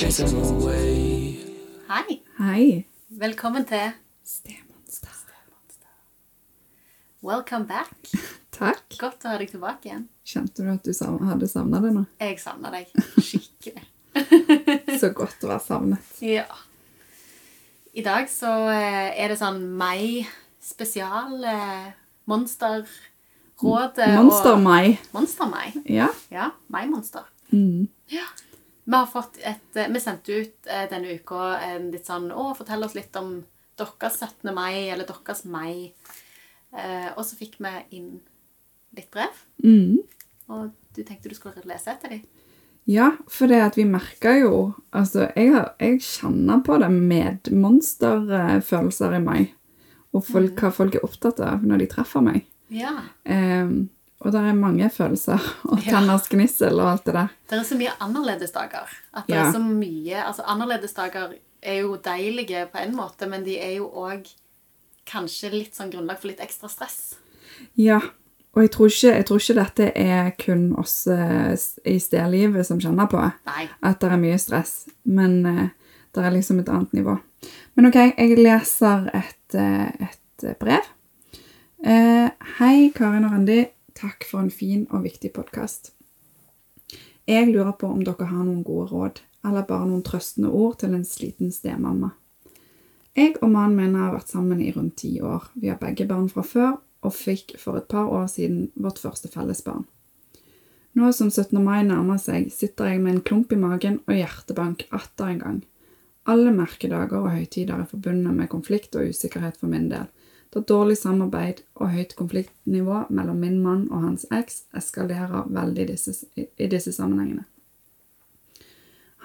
chase 0.00 0.24
them 0.24 0.38
away. 0.40 1.36
Hei. 1.88 2.22
Hei. 2.38 2.86
Velkommen 3.08 3.66
til 3.68 3.90
Stemonster. 4.24 5.12
Welcome 7.22 7.66
back. 7.68 7.92
Takk. 8.56 8.96
Godt 8.96 9.26
å 9.28 9.34
ha 9.34 9.36
deg 9.42 9.52
tilbake 9.52 9.90
igjen. 9.90 10.06
Kjente 10.24 10.64
du 10.64 10.70
at 10.72 10.88
du 10.88 10.92
hadde 11.28 11.48
savna 11.52 11.82
det 11.84 11.92
nå? 11.92 12.06
Jeg 12.16 12.40
savna 12.40 12.72
deg 12.72 12.88
skikkelig. 13.28 13.84
Så 15.02 15.12
godt 15.12 15.44
å 15.44 15.52
være 15.52 15.66
savnet. 15.66 16.16
Ja. 16.24 16.48
I 17.92 18.00
dag 18.06 18.32
så 18.32 18.56
eh, 18.72 19.12
er 19.20 19.34
det 19.34 19.40
sånn 19.42 19.60
mai-spesial. 19.76 21.36
eh, 21.44 21.88
Monsterrådet 22.30 24.14
Monster-Mai. 24.16 24.96
Monster-mai. 25.12 25.74
Ja. 25.92 26.08
Ja, 26.32 26.54
mai-monster. 26.72 27.28
Mm. 27.52 27.90
Ja. 28.08 28.24
Vi 28.84 28.96
har 28.96 29.06
fått 29.06 29.38
et 29.44 29.76
eh, 29.76 29.88
Vi 29.92 30.00
sendte 30.00 30.32
ut 30.32 30.66
eh, 30.66 30.86
denne 30.90 31.16
uka 31.18 31.54
en 31.66 31.90
litt 31.92 32.08
sånn 32.08 32.30
Å, 32.32 32.50
fortell 32.58 32.84
oss 32.86 32.96
litt 32.98 33.16
om 33.20 33.40
deres 33.80 34.18
17. 34.20 34.50
mai, 34.52 34.90
eller 34.92 35.06
deres 35.08 35.44
mai. 35.48 35.92
Eh, 36.76 37.08
og 37.14 37.24
så 37.24 37.38
fikk 37.38 37.56
vi 37.64 37.70
inn 37.96 38.10
litt 38.96 39.08
brev. 39.14 39.38
Mm. 39.64 40.02
Og 40.52 40.70
du 40.96 41.00
tenkte 41.00 41.30
du 41.30 41.36
skulle 41.38 41.64
lese 41.64 41.94
etter 41.94 42.12
dem? 42.12 42.26
Ja, 42.90 43.12
for 43.30 43.50
det 43.50 43.60
at 43.62 43.76
vi 43.78 43.84
merka 43.86 44.32
jo 44.38 44.72
Altså, 44.96 45.28
jeg, 45.36 45.52
har, 45.54 45.74
jeg 45.78 46.00
kjenner 46.02 46.62
på 46.66 46.78
det 46.82 46.88
med 46.90 47.50
monsterfølelser 47.54 49.16
i 49.16 49.22
meg. 49.22 49.52
Og 50.10 50.24
folk, 50.26 50.58
hva 50.58 50.72
folk 50.74 50.96
er 50.98 51.06
opptatt 51.06 51.38
av 51.46 51.62
når 51.62 51.84
de 51.84 51.90
treffer 51.92 52.24
meg. 52.24 52.48
Ja. 52.74 52.96
Ehm, 53.22 53.90
og 54.20 54.32
det 54.32 54.40
er 54.40 54.52
mange 54.56 54.90
følelser. 54.92 55.40
Og 55.70 55.80
tenners 55.84 56.28
gnissel 56.28 56.76
og 56.80 56.90
alt 56.90 57.06
det 57.08 57.14
der. 57.16 57.28
Det 57.48 57.58
er 57.58 57.62
så 57.64 57.78
mye 57.80 57.94
annerledesdager. 58.04 58.90
At 59.16 59.26
det 59.26 59.34
Ja. 59.36 59.46
er 59.46 59.52
så 59.52 59.62
mye 59.64 60.24
Altså, 60.26 60.42
annerledesdager 60.46 61.34
er 61.62 61.80
jo 61.80 61.96
deilige 61.96 62.66
på 62.72 62.78
en 62.82 62.94
måte, 62.96 63.26
men 63.28 63.44
de 63.44 63.58
er 63.58 63.76
jo 63.76 63.88
òg 63.88 64.28
kanskje 65.06 65.50
litt 65.52 65.74
sånn 65.76 65.90
grunnlag 65.90 66.18
for 66.20 66.28
litt 66.28 66.40
ekstra 66.40 66.68
stress. 66.68 67.14
Ja, 67.76 68.00
og 68.54 68.62
jeg 68.62 68.70
tror 68.74 68.86
ikke, 68.90 69.14
jeg 69.16 69.26
tror 69.26 69.40
ikke 69.40 69.58
dette 69.60 69.88
er 69.96 70.30
kun 70.38 70.62
oss 70.80 71.06
eh, 71.06 71.56
i 71.86 71.98
stedlivet 72.02 72.66
som 72.66 72.80
kjenner 72.82 73.06
på 73.10 73.20
Nei. 73.46 73.68
at 73.82 74.00
det 74.00 74.10
er 74.10 74.16
mye 74.22 74.38
stress, 74.38 74.88
men 75.04 75.46
uh, 75.46 75.66
det 76.14 76.24
er 76.24 76.30
liksom 76.34 76.58
et 76.60 76.68
annet 76.72 76.92
nivå. 76.96 77.18
Men 77.76 77.86
ok, 77.86 77.98
jeg 78.18 78.38
leser 78.38 79.10
et, 79.14 79.54
eh, 79.54 80.08
et 80.08 80.58
brev. 80.58 80.88
Uh, 81.80 82.28
hei, 82.58 82.90
Karin 82.94 83.24
og 83.24 83.32
Randi. 83.32 83.62
Takk 84.00 84.24
for 84.24 84.40
en 84.40 84.50
fin 84.50 84.86
og 84.88 85.02
viktig 85.04 85.28
podkast. 85.36 85.90
Jeg 87.28 87.50
lurer 87.50 87.74
på 87.76 87.90
om 87.92 88.00
dere 88.00 88.30
har 88.30 88.46
noen 88.46 88.62
gode 88.64 88.86
råd, 88.88 89.18
eller 89.44 89.66
bare 89.68 89.88
noen 89.90 90.04
trøstende 90.06 90.48
ord 90.56 90.78
til 90.80 90.94
en 90.96 91.04
sliten 91.04 91.50
stemamma. 91.52 92.14
Jeg 93.12 93.34
og 93.42 93.50
mannen 93.52 93.76
min 93.76 93.98
har 94.00 94.14
vært 94.14 94.32
sammen 94.32 94.62
i 94.64 94.70
rundt 94.72 94.96
ti 95.02 95.18
år. 95.20 95.50
Vi 95.52 95.68
har 95.68 95.76
begge 95.82 96.06
barn 96.08 96.30
fra 96.32 96.46
før, 96.46 96.78
og 97.04 97.12
fikk 97.12 97.58
for 97.60 97.76
et 97.76 97.90
par 97.92 98.08
år 98.08 98.24
siden 98.32 98.70
vårt 98.72 99.02
første 99.02 99.28
fellesbarn. 99.28 99.84
Nå 100.96 101.12
som 101.12 101.28
17. 101.28 101.60
mai 101.60 101.84
nærmer 101.84 102.16
seg, 102.16 102.48
sitter 102.56 102.94
jeg 102.94 103.04
med 103.04 103.18
en 103.18 103.24
klump 103.26 103.52
i 103.52 103.60
magen 103.60 104.00
og 104.06 104.16
hjertebank 104.16 104.86
atter 104.96 105.34
en 105.34 105.44
gang. 105.44 105.60
Alle 106.24 106.56
merkedager 106.56 107.20
og 107.20 107.34
høytider 107.34 107.76
er 107.76 107.92
forbundet 107.92 108.32
med 108.32 108.48
konflikt 108.48 108.96
og 108.96 109.12
usikkerhet 109.12 109.60
for 109.60 109.68
min 109.68 109.92
del, 109.92 110.08
da 110.50 110.60
dårlig 110.66 110.98
samarbeid 110.98 111.62
og 111.78 111.92
høyt 111.94 112.16
konfliktnivå 112.18 113.04
mellom 113.08 113.38
min 113.38 113.60
mann 113.62 113.86
og 113.90 114.02
hans 114.06 114.26
eks 114.34 114.64
eskalerer 114.76 115.46
veldig 115.46 115.86
disse, 115.92 116.14
i 116.36 116.66
disse 116.66 116.92
sammenhengene. 116.92 117.46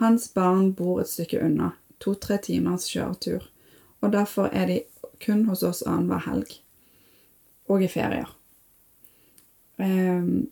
Hans 0.02 0.28
barn 0.34 0.74
bor 0.76 1.00
et 1.02 1.10
stykke 1.10 1.40
unna, 1.42 1.72
to-tre 2.04 2.38
timers 2.44 2.90
kjøretur, 2.92 3.48
og 4.04 4.12
derfor 4.14 4.52
er 4.52 4.68
de 4.70 4.80
kun 5.24 5.46
hos 5.50 5.64
oss 5.64 5.82
annenhver 5.88 6.26
helg. 6.28 6.58
Og 7.72 7.82
i 7.82 7.88
ferier. 7.90 8.30
Um, 9.82 10.52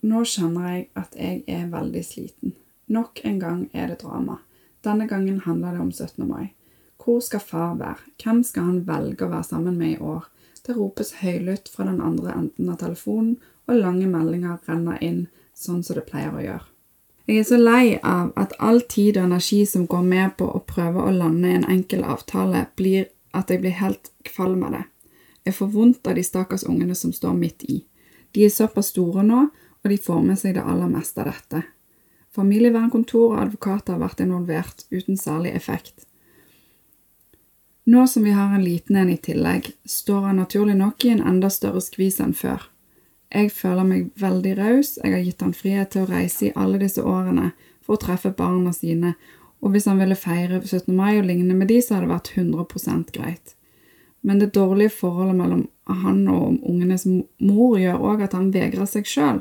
nå 0.00 0.22
kjenner 0.24 0.70
jeg 0.70 0.86
at 0.96 1.18
jeg 1.18 1.42
er 1.50 1.66
veldig 1.68 2.04
sliten. 2.06 2.54
Nok 2.88 3.20
en 3.28 3.40
gang 3.42 3.66
er 3.74 3.90
det 3.90 4.00
drama. 4.00 4.38
Denne 4.86 5.08
gangen 5.10 5.42
handler 5.44 5.74
det 5.74 5.80
om 5.82 5.92
17. 5.92 6.24
mai. 6.28 6.54
Hvor 7.08 7.20
skal 7.20 7.40
far 7.40 7.74
være? 7.74 8.02
Hvem 8.22 8.42
skal 8.44 8.66
han 8.66 8.80
velge 8.84 9.24
å 9.24 9.30
være 9.30 9.46
sammen 9.48 9.78
med 9.80 9.94
i 9.94 10.00
år? 10.04 10.26
Det 10.60 10.74
ropes 10.76 11.14
høylytt 11.22 11.70
fra 11.72 11.86
den 11.88 12.02
andre 12.04 12.34
enden 12.36 12.66
av 12.68 12.82
telefonen, 12.82 13.38
og 13.64 13.78
lange 13.80 14.04
meldinger 14.10 14.58
renner 14.68 14.98
inn 15.00 15.22
sånn 15.56 15.80
som 15.86 15.96
det 15.96 16.02
pleier 16.10 16.34
å 16.36 16.42
gjøre. 16.42 16.66
Jeg 17.24 17.40
er 17.40 17.46
så 17.48 17.56
lei 17.62 17.94
av 18.04 18.34
at 18.36 18.52
all 18.60 18.82
tid 18.92 19.16
og 19.16 19.24
energi 19.24 19.62
som 19.70 19.86
går 19.88 20.04
med 20.04 20.34
på 20.36 20.50
å 20.52 20.60
prøve 20.68 21.00
å 21.00 21.14
lande 21.14 21.54
en 21.54 21.64
enkel 21.78 22.04
avtale, 22.04 22.66
blir 22.76 23.08
at 23.32 23.48
jeg 23.48 23.62
blir 23.62 23.78
helt 23.80 24.12
kvalm 24.28 24.66
av 24.68 24.76
det. 24.76 24.82
Jeg 25.48 25.56
får 25.56 25.70
vondt 25.78 26.10
av 26.12 26.20
de 26.20 26.26
stakkars 26.28 26.66
ungene 26.68 26.98
som 26.98 27.14
står 27.16 27.32
midt 27.40 27.64
i. 27.72 27.78
De 28.36 28.44
er 28.44 28.52
såpass 28.52 28.92
store 28.92 29.24
nå, 29.24 29.46
og 29.80 29.88
de 29.88 29.96
får 29.96 30.20
med 30.28 30.42
seg 30.42 30.58
det 30.60 30.66
aller 30.68 30.92
meste 30.92 31.24
av 31.24 31.32
dette. 31.32 31.64
Familievernkontor 32.36 33.30
og 33.30 33.40
advokater 33.46 33.96
har 33.96 34.04
vært 34.04 34.20
involvert 34.26 34.84
uten 34.92 35.16
særlig 35.16 35.56
effekt. 35.56 36.04
Nå 37.88 38.06
som 38.06 38.24
vi 38.24 38.30
har 38.30 38.54
en 38.54 38.64
liten 38.64 38.96
en 38.96 39.10
i 39.10 39.16
tillegg, 39.16 39.70
står 39.84 40.20
han 40.20 40.36
naturlig 40.36 40.74
nok 40.76 41.04
i 41.04 41.08
en 41.08 41.22
enda 41.24 41.48
større 41.48 41.80
skvis 41.80 42.18
enn 42.20 42.34
før. 42.36 42.66
Jeg 43.32 43.48
føler 43.56 43.86
meg 43.88 44.10
veldig 44.20 44.52
raus, 44.58 44.90
jeg 45.00 45.14
har 45.14 45.22
gitt 45.24 45.40
han 45.40 45.54
frihet 45.56 45.94
til 45.94 46.04
å 46.04 46.10
reise 46.10 46.50
i 46.50 46.52
alle 46.52 46.76
disse 46.82 47.00
årene 47.00 47.54
for 47.80 47.96
å 47.96 48.02
treffe 48.02 48.34
barna 48.36 48.74
sine, 48.76 49.14
og 49.64 49.72
hvis 49.72 49.88
han 49.88 50.02
ville 50.02 50.20
feire 50.20 50.60
17. 50.60 50.92
mai 50.92 51.16
og 51.16 51.30
ligne 51.30 51.56
med 51.56 51.72
de, 51.72 51.80
så 51.80 51.96
hadde 51.96 52.10
det 52.10 52.12
vært 52.12 52.30
100% 52.36 53.16
greit. 53.16 53.56
Men 54.20 54.44
det 54.44 54.52
dårlige 54.60 54.92
forholdet 55.00 55.40
mellom 55.40 55.64
han 56.04 56.22
og 56.28 56.60
ungenes 56.60 57.08
mor 57.08 57.80
gjør 57.80 58.04
òg 58.12 58.28
at 58.28 58.36
han 58.36 58.52
vegrer 58.52 58.84
seg 58.84 59.08
sjøl 59.08 59.40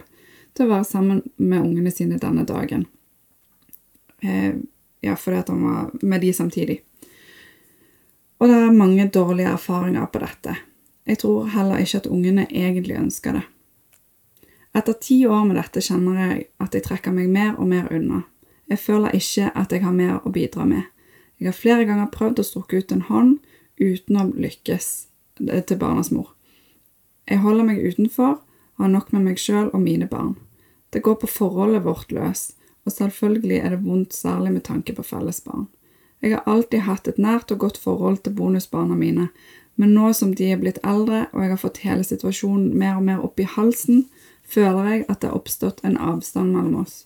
til 0.56 0.70
å 0.70 0.78
være 0.78 0.88
sammen 0.88 1.26
med 1.36 1.66
ungene 1.66 1.92
sine 1.92 2.16
denne 2.24 2.48
dagen. 2.48 2.88
Eh, 4.24 4.54
ja, 5.04 5.20
fordi 5.20 5.44
at 5.44 5.52
han 5.52 5.68
var 5.68 5.98
med 6.00 6.24
de 6.24 6.32
samtidig. 6.34 6.86
Og 8.38 8.50
det 8.50 8.56
er 8.56 8.74
mange 8.76 9.08
dårlige 9.10 9.54
erfaringer 9.54 10.06
på 10.06 10.22
dette. 10.22 10.56
Jeg 11.08 11.22
tror 11.24 11.48
heller 11.54 11.82
ikke 11.82 12.02
at 12.04 12.10
ungene 12.12 12.46
egentlig 12.52 12.98
ønsker 13.00 13.40
det. 13.40 13.46
Etter 14.78 14.94
ti 15.02 15.24
år 15.26 15.46
med 15.48 15.58
dette 15.58 15.82
kjenner 15.82 16.20
jeg 16.22 16.48
at 16.62 16.76
jeg 16.76 16.86
trekker 16.86 17.16
meg 17.16 17.32
mer 17.34 17.56
og 17.58 17.70
mer 17.72 17.88
unna. 17.94 18.26
Jeg 18.70 18.84
føler 18.84 19.16
ikke 19.16 19.50
at 19.56 19.72
jeg 19.72 19.82
har 19.86 19.96
mer 19.96 20.20
å 20.22 20.34
bidra 20.36 20.68
med. 20.68 20.84
Jeg 21.40 21.50
har 21.50 21.56
flere 21.56 21.86
ganger 21.88 22.12
prøvd 22.14 22.42
å 22.42 22.46
strukke 22.46 22.82
ut 22.82 22.92
en 22.92 23.06
hånd 23.08 23.38
uten 23.80 24.20
å 24.20 24.28
lykkes 24.34 24.90
til 25.40 25.80
barnas 25.80 26.12
mor. 26.12 26.34
Jeg 27.30 27.42
holder 27.44 27.68
meg 27.68 27.82
utenfor 27.82 28.38
og 28.78 28.84
har 28.84 28.92
nok 28.94 29.14
med 29.14 29.26
meg 29.30 29.42
sjøl 29.42 29.72
og 29.72 29.82
mine 29.82 30.10
barn. 30.10 30.36
Det 30.94 31.02
går 31.06 31.18
på 31.22 31.30
forholdet 31.30 31.84
vårt 31.86 32.12
løs, 32.16 32.52
og 32.86 32.94
selvfølgelig 32.94 33.58
er 33.60 33.74
det 33.74 33.84
vondt 33.84 34.16
særlig 34.16 34.54
med 34.56 34.64
tanke 34.68 34.94
på 34.96 35.04
fellesbarn. 35.04 35.68
Jeg 36.22 36.34
har 36.34 36.48
alltid 36.50 36.86
hatt 36.88 37.08
et 37.08 37.20
nært 37.22 37.52
og 37.54 37.62
godt 37.62 37.78
forhold 37.78 38.24
til 38.24 38.34
bonusbarna 38.34 38.96
mine, 38.98 39.28
men 39.78 39.94
nå 39.94 40.10
som 40.18 40.34
de 40.34 40.50
er 40.52 40.62
blitt 40.62 40.80
eldre 40.84 41.28
og 41.34 41.44
jeg 41.44 41.52
har 41.54 41.62
fått 41.62 41.84
hele 41.86 42.06
situasjonen 42.06 42.72
mer 42.74 42.98
og 42.98 43.04
mer 43.06 43.26
opp 43.26 43.40
i 43.40 43.46
halsen, 43.46 44.08
føler 44.48 44.90
jeg 44.90 45.04
at 45.08 45.22
det 45.22 45.30
har 45.30 45.38
oppstått 45.38 45.84
en 45.86 46.00
avstand 46.02 46.56
mellom 46.56 46.82
oss. 46.82 47.04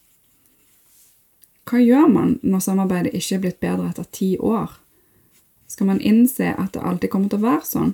Hva 1.67 1.81
gjør 1.81 2.07
man 2.11 2.37
når 2.43 2.63
samarbeidet 2.65 3.13
ikke 3.17 3.35
er 3.35 3.43
blitt 3.43 3.59
bedre 3.63 3.89
etter 3.91 4.07
ti 4.11 4.33
år? 4.37 4.71
Skal 5.67 5.87
man 5.87 6.01
innse 6.03 6.53
at 6.55 6.73
det 6.75 6.83
alltid 6.83 7.11
kommer 7.11 7.31
til 7.31 7.41
å 7.41 7.47
være 7.47 7.67
sånn? 7.67 7.93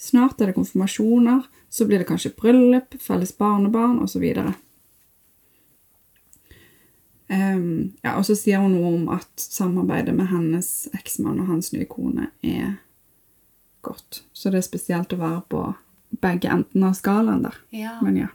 Snart 0.00 0.40
er 0.40 0.50
det 0.50 0.56
konfirmasjoner, 0.56 1.44
så 1.68 1.86
blir 1.86 2.00
det 2.00 2.08
kanskje 2.08 2.32
bryllup, 2.38 2.94
felles 3.02 3.32
barnebarn 3.36 3.98
osv. 4.02 4.24
Um, 7.30 7.92
ja, 8.02 8.16
og 8.18 8.24
så 8.26 8.34
sier 8.34 8.58
hun 8.58 8.72
noe 8.74 8.88
om 8.90 9.04
at 9.14 9.30
samarbeidet 9.38 10.16
med 10.16 10.32
hennes 10.32 10.88
eksmann 10.98 11.38
og 11.38 11.52
hans 11.52 11.70
nye 11.70 11.86
kone 11.86 12.32
er 12.42 12.80
godt. 13.86 14.24
Så 14.32 14.50
det 14.50 14.64
er 14.64 14.66
spesielt 14.66 15.14
å 15.14 15.20
være 15.20 15.44
på 15.52 15.62
begge 16.24 16.50
endene 16.50 16.90
av 16.90 16.98
skalaen 16.98 17.46
der. 17.46 17.60
Ja. 17.70 17.94
Men 18.02 18.18
ja. 18.18 18.32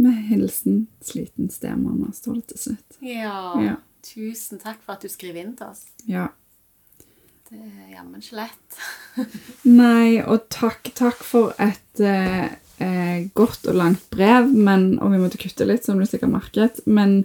Med 0.00 0.16
hilsen 0.30 0.86
sliten 1.04 1.50
stemamma, 1.52 2.08
står 2.16 2.40
det 2.40 2.46
til 2.54 2.64
slutt. 2.64 3.00
ja. 3.04 3.36
Ja. 3.68 3.76
Tusen 4.00 4.56
takk 4.56 4.78
for 4.80 4.96
at 4.96 5.02
du 5.04 5.12
skriver 5.12 5.42
inn 5.42 5.52
til 5.58 5.74
oss. 5.74 5.82
Ja. 6.08 6.30
Det 7.50 7.58
er 7.60 7.90
jammen 7.98 8.22
ikke 8.22 8.38
lett. 8.38 8.78
Nei, 9.82 10.22
og 10.24 10.46
takk, 10.48 10.88
takk 10.96 11.20
for 11.20 11.52
et 11.60 12.00
eh, 12.00 12.48
eh, 12.82 13.28
godt 13.36 13.68
og 13.70 13.78
langt 13.78 14.08
brev, 14.12 14.50
men, 14.50 14.92
og 14.98 15.14
vi 15.14 15.22
måtte 15.22 15.40
kutte 15.40 15.68
litt, 15.68 15.86
som 15.86 16.00
du 16.00 16.06
sikkert 16.08 16.32
merket, 16.32 16.82
men, 16.86 17.24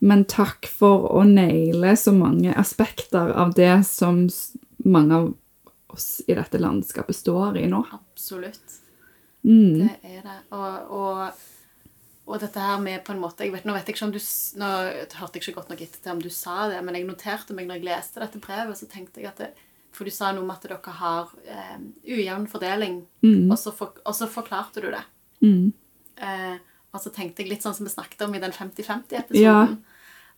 men 0.00 0.26
takk 0.30 0.68
for 0.70 1.08
å 1.12 1.24
naile 1.28 1.94
så 2.00 2.14
mange 2.16 2.54
aspekter 2.58 3.32
av 3.32 3.54
det 3.58 3.76
som 3.88 4.26
mange 4.84 5.20
av 5.20 5.32
oss 5.94 6.08
i 6.26 6.34
dette 6.34 6.58
landskapet 6.58 7.16
står 7.16 7.60
i 7.62 7.68
nå. 7.70 7.84
Absolutt. 7.94 8.80
Mm. 9.44 9.84
Det 9.84 10.16
er 10.16 10.22
det. 10.24 10.38
Og, 10.56 10.94
og 10.96 11.42
og 12.24 12.40
dette 12.40 12.60
her 12.60 12.78
med 12.80 13.02
på 13.04 13.12
en 13.12 13.20
måte 13.20 13.44
vet, 13.52 13.66
Nå 13.68 13.74
vet 13.76 13.88
jeg 13.88 13.98
ikke 13.98 14.06
om 14.06 14.14
du 14.14 14.20
Nå 14.60 14.70
hørte 15.20 15.36
jeg 15.36 15.42
ikke 15.42 15.58
godt 15.58 15.72
nok 15.74 15.82
etter 15.84 16.00
til 16.00 16.14
om 16.14 16.22
du 16.24 16.30
sa 16.32 16.70
det, 16.72 16.80
men 16.84 16.96
jeg 16.96 17.08
noterte 17.08 17.56
meg 17.56 17.68
når 17.68 17.80
jeg 17.80 17.88
leste 17.90 18.22
dette 18.22 18.40
brevet, 18.40 18.78
så 18.80 18.88
tenkte 18.88 19.20
jeg 19.20 19.28
at 19.28 19.42
det, 19.42 19.50
For 19.94 20.04
du 20.04 20.10
sa 20.10 20.32
noe 20.34 20.42
om 20.42 20.50
at 20.50 20.64
dere 20.66 20.94
har 20.98 21.28
eh, 21.46 21.76
ujevn 22.10 22.46
fordeling, 22.50 23.00
og, 23.50 23.56
så 23.60 23.70
for, 23.72 23.94
og 24.04 24.14
så 24.18 24.26
forklarte 24.30 24.82
du 24.82 24.88
det. 24.90 25.02
Mm. 25.44 25.72
Eh, 26.16 26.56
og 26.94 27.00
så 27.02 27.10
tenkte 27.14 27.42
jeg 27.42 27.50
litt 27.50 27.62
sånn 27.62 27.74
som 27.74 27.86
vi 27.86 27.92
snakket 27.92 28.22
om 28.26 28.34
i 28.34 28.40
den 28.42 28.52
50-50-episoden. 28.54 29.76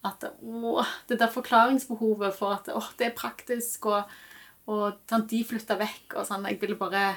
At 0.05 0.23
å, 0.29 0.83
det 1.09 1.19
der 1.19 1.33
forklaringsbehovet 1.33 2.37
for 2.37 2.55
at 2.57 2.69
å, 2.73 2.83
det 3.01 3.09
er 3.11 3.17
praktisk, 3.17 3.89
og, 3.91 4.13
og 4.69 5.01
sånn, 5.11 5.25
de 5.31 5.41
flytta 5.49 5.77
vekk 5.81 6.19
og 6.21 6.27
sånn 6.29 6.45
Jeg 6.51 6.59
ville 6.61 6.77
bare 6.79 7.15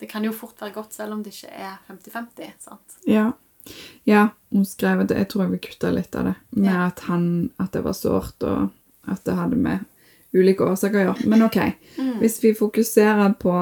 Det 0.00 0.08
kan 0.10 0.24
jo 0.24 0.32
fort 0.32 0.60
være 0.62 0.74
godt 0.76 0.92
selv 0.94 1.16
om 1.16 1.22
det 1.22 1.32
ikke 1.34 1.52
er 1.52 1.76
50-50. 1.88 2.52
sant? 2.62 2.98
Ja. 3.06 3.32
ja, 4.06 4.28
hun 4.54 4.64
skrev 4.66 5.04
at 5.04 5.10
jeg 5.14 5.28
tror 5.28 5.44
jeg 5.44 5.54
vil 5.56 5.62
kutte 5.68 5.92
litt 5.94 6.14
av 6.16 6.30
det. 6.30 6.34
Med 6.56 6.72
Ja. 6.72 6.86
at 6.88 7.00
han 7.10 7.50
At 7.58 7.72
det 7.72 7.84
var 7.84 7.96
sårt, 7.98 8.42
og 8.42 8.70
at 9.08 9.24
det 9.24 9.34
hadde 9.36 9.56
med 9.56 9.84
ulike 10.36 10.64
årsaker 10.66 11.00
å 11.00 11.04
gjøre. 11.06 11.28
Men 11.30 11.44
OK. 11.46 11.56
Mm. 11.96 12.18
Hvis 12.22 12.38
vi 12.42 12.52
fokuserer 12.56 13.32
på 13.40 13.52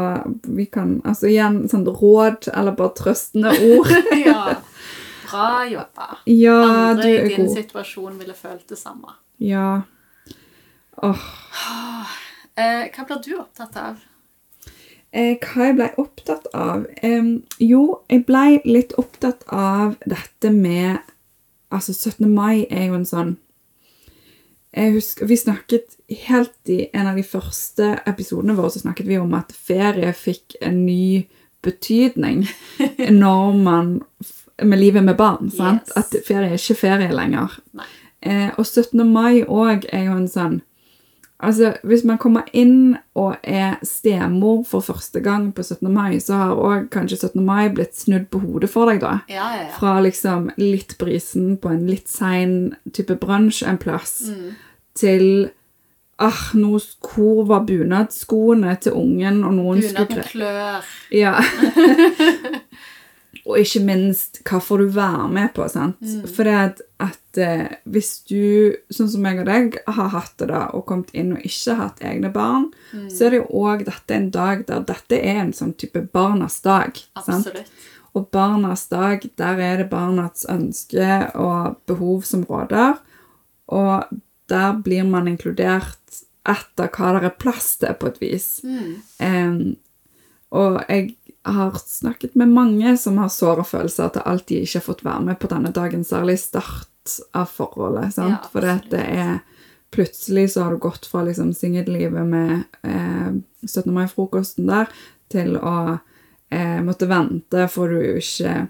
Vi 0.56 0.66
kan 0.72 0.98
altså 1.04 1.28
igjen 1.30 1.64
sånn 1.70 1.86
råd 1.86 2.48
eller 2.52 2.76
bare 2.78 2.94
trøstende 2.98 3.52
ord. 3.72 3.92
ja. 4.26 4.56
Bra 5.26 5.50
jobba. 5.70 6.10
Ja, 6.30 6.58
du 6.62 6.72
Andre 6.72 7.12
i 7.12 7.28
din 7.34 7.46
god. 7.46 7.56
situasjon 7.56 8.18
ville 8.18 8.34
følt 8.34 8.68
det 8.68 8.78
samme. 8.78 9.16
Ja. 9.42 9.82
Åh. 11.02 11.24
Eh, 12.56 12.86
hva 12.94 13.04
blir 13.04 13.22
du 13.24 13.34
opptatt 13.40 13.76
av? 13.76 13.98
Eh, 15.12 15.34
hva 15.42 15.66
jeg 15.68 15.76
ble 15.78 15.90
opptatt 16.00 16.46
av? 16.54 16.86
Eh, 17.02 17.34
jo, 17.62 17.82
jeg 18.10 18.24
ble 18.28 18.60
litt 18.64 18.94
opptatt 19.00 19.44
av 19.52 19.98
dette 20.06 20.52
med 20.54 20.98
Altså, 21.74 21.90
17. 21.92 22.28
mai 22.30 22.64
er 22.70 22.84
jo 22.86 22.94
en 22.94 23.08
sånn 23.08 23.30
Jeg 24.76 24.92
husker 24.92 25.26
Vi 25.26 25.38
snakket 25.40 25.96
helt 26.26 26.70
i 26.72 26.86
en 26.92 27.08
av 27.10 27.16
de 27.16 27.24
første 27.26 27.94
episodene 28.06 28.56
våre 28.58 28.74
så 28.74 28.84
snakket 28.84 29.08
vi 29.08 29.18
om 29.20 29.32
at 29.38 29.54
ferie 29.54 30.12
fikk 30.16 30.58
en 30.60 30.84
ny 30.86 31.26
betydning 31.64 32.44
når 33.22 33.56
man 33.62 33.94
Med 34.62 34.80
livet 34.80 35.04
med 35.04 35.16
barn, 35.16 35.50
sant? 35.50 35.88
Yes. 35.88 35.96
At 35.96 36.14
ferie 36.24 36.54
er 36.54 36.60
ikke 36.60 36.78
ferie 36.80 37.12
lenger. 37.12 37.58
Eh, 38.24 38.48
og 38.56 38.64
17. 38.64 39.02
mai 39.04 39.42
òg 39.44 39.84
er 39.92 40.06
jo 40.08 40.14
en 40.16 40.30
sånn 40.30 40.62
Altså, 41.38 41.74
Hvis 41.84 42.04
man 42.04 42.18
kommer 42.18 42.46
inn 42.56 42.96
og 43.14 43.36
er 43.44 43.76
stemor 43.84 44.62
for 44.64 44.80
første 44.80 45.20
gang 45.20 45.50
på 45.54 45.62
17. 45.62 45.92
mai, 45.92 46.18
så 46.20 46.38
har 46.40 46.56
òg 46.56 46.86
kanskje 46.90 47.18
17. 47.28 47.44
mai 47.44 47.68
blitt 47.68 47.96
snudd 47.96 48.30
på 48.32 48.40
hodet 48.40 48.70
for 48.72 48.88
deg, 48.88 49.02
da. 49.04 49.18
Ja, 49.28 49.50
ja, 49.52 49.66
ja. 49.66 49.74
Fra 49.76 49.98
liksom 50.00 50.50
litt 50.56 50.96
brisen 50.98 51.58
på 51.60 51.68
en 51.74 51.84
litt 51.90 52.08
sein 52.08 52.74
type 52.92 53.18
brunsj 53.20 53.66
en 53.68 53.78
plass, 53.78 54.30
til 54.96 55.26
ah, 56.22 56.46
nå, 56.56 56.78
hvor 57.04 57.42
var 57.48 57.66
bunadskoene 57.68 58.72
til 58.80 58.94
ungen, 58.96 59.42
og 59.44 59.52
noen 59.58 59.82
Bunaden 59.84 60.16
kre- 60.16 60.28
klør. 60.30 60.86
ja. 61.12 61.34
og 63.46 63.60
ikke 63.60 63.82
minst, 63.86 64.40
hva 64.48 64.58
får 64.64 64.80
du 64.82 64.86
være 64.96 65.26
med 65.30 65.52
på, 65.54 65.66
sant? 65.70 66.00
For 66.34 66.48
det 66.48 66.54
at, 66.58 66.80
at 67.04 67.38
eh, 67.42 67.76
hvis 67.94 68.08
du, 68.26 68.72
sånn 68.90 69.10
som 69.12 69.28
jeg 69.28 69.42
og 69.44 69.46
deg, 69.46 69.76
har 69.98 70.08
hatt 70.16 70.32
det 70.40 70.48
da, 70.50 70.64
og 70.74 70.86
kommet 70.88 71.12
inn 71.14 71.36
og 71.36 71.44
ikke 71.46 71.76
hatt 71.78 72.02
egne 72.02 72.32
barn, 72.34 72.70
så 73.12 73.28
er 73.28 73.36
det 73.36 73.42
jo 73.44 73.60
òg 73.62 73.84
dette 73.86 74.16
en 74.16 74.30
dag 74.34 74.64
der 74.66 74.82
dette 74.88 75.20
er 75.20 75.44
en 75.44 75.52
sånn 75.54 75.76
type 75.78 76.02
barnas 76.16 76.58
dag. 76.64 76.96
sant? 77.20 77.52
Absolutt. 77.52 77.70
Og 78.16 78.30
barnas 78.32 78.86
dag, 78.88 79.22
der 79.38 79.58
er 79.60 79.82
det 79.82 79.90
barnas 79.92 80.46
ønske 80.50 81.06
og 81.36 81.76
behov 81.86 82.24
som 82.26 82.46
råder. 82.48 82.96
Og 83.68 84.08
der 84.50 84.78
blir 84.84 85.04
man 85.08 85.28
inkludert 85.28 86.22
etter 86.46 86.90
hva 86.94 87.16
det 87.16 87.26
er 87.26 87.38
plass 87.40 87.72
til, 87.80 87.94
på 87.98 88.10
et 88.10 88.20
vis. 88.22 88.48
Em, 89.18 89.76
og 90.54 90.78
jeg 90.86 91.16
har 91.46 91.74
snakket 91.78 92.36
med 92.38 92.54
mange 92.54 92.96
som 92.98 93.18
har 93.18 93.30
såre 93.34 93.64
følelser 93.66 94.12
til 94.14 94.26
alt 94.26 94.46
de 94.50 94.62
ikke 94.62 94.80
har 94.80 94.86
fått 94.86 95.04
være 95.06 95.24
med 95.28 95.40
på 95.42 95.50
denne 95.50 95.72
dagen, 95.74 96.06
særlig 96.06 96.38
start 96.42 97.18
av 97.34 97.50
forholdet. 97.50 98.14
Sant? 98.14 98.34
Ja, 98.34 98.50
For 98.52 98.66
det 98.90 99.02
er 99.02 99.36
plutselig 99.94 100.50
så 100.52 100.66
har 100.66 100.74
du 100.74 100.82
gått 100.82 101.06
fra 101.06 101.22
liksom 101.26 101.52
singellivet 101.54 102.26
med 102.26 102.64
eh, 102.82 103.36
17. 103.66 103.92
mai-frokosten 103.94 104.66
der, 104.70 104.90
til 105.32 105.56
å 105.58 105.76
eh, 106.50 106.80
måtte 106.86 107.08
vente 107.10 107.66
for 107.70 107.90
du 107.90 108.18
ikke 108.18 108.66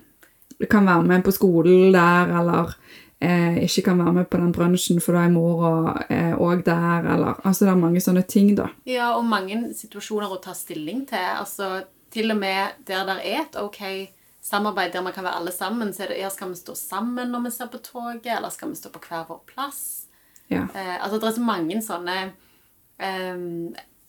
kan 0.71 0.89
være 0.89 1.05
med 1.09 1.25
på 1.25 1.35
skolen 1.37 1.93
der, 1.93 2.33
eller 2.41 2.77
eh, 3.21 3.59
ikke 3.65 3.83
kan 3.89 3.99
være 3.99 4.13
med 4.13 4.29
på 4.31 4.41
den 4.41 4.53
brunsjen 4.53 5.01
for 5.03 5.17
da 5.17 5.25
er 5.27 5.33
mor 5.35 5.65
og, 5.65 6.03
eh, 6.11 6.63
der, 6.65 7.09
eller 7.15 7.41
Altså 7.45 7.65
det 7.65 7.73
er 7.73 7.81
mange 7.81 8.01
sånne 8.01 8.27
ting, 8.27 8.55
da. 8.57 8.69
Ja, 8.85 9.17
og 9.17 9.25
mange 9.25 9.75
situasjoner 9.75 10.31
å 10.31 10.43
ta 10.43 10.55
stilling 10.55 11.07
til. 11.09 11.19
Altså, 11.19 11.85
til 12.11 12.31
og 12.31 12.39
med 12.39 12.87
der 12.87 13.05
det 13.05 13.19
er 13.25 13.43
et 13.43 13.57
ok 13.57 14.13
samarbeid 14.47 14.93
der 14.93 15.03
man 15.03 15.13
kan 15.13 15.25
være 15.25 15.41
alle 15.41 15.53
sammen, 15.53 15.93
så 15.93 16.05
er 16.05 16.13
det 16.13 16.21
ja, 16.21 16.31
skal 16.31 16.53
vi 16.53 16.61
stå 16.61 16.75
sammen 16.79 17.33
når 17.33 17.49
vi 17.49 17.51
ser 17.51 17.71
på 17.73 17.83
toget, 17.83 18.37
eller 18.37 18.53
skal 18.55 18.71
vi 18.71 18.79
stå 18.79 18.93
på 18.95 19.03
hver 19.09 19.27
vår 19.29 19.43
plass? 19.47 20.07
Ja. 20.49 20.69
Eh, 20.75 20.97
altså, 21.03 21.19
det 21.19 21.29
er 21.29 21.35
så 21.35 21.43
mange 21.43 21.81
sånne 21.83 22.17
eh, 23.03 23.41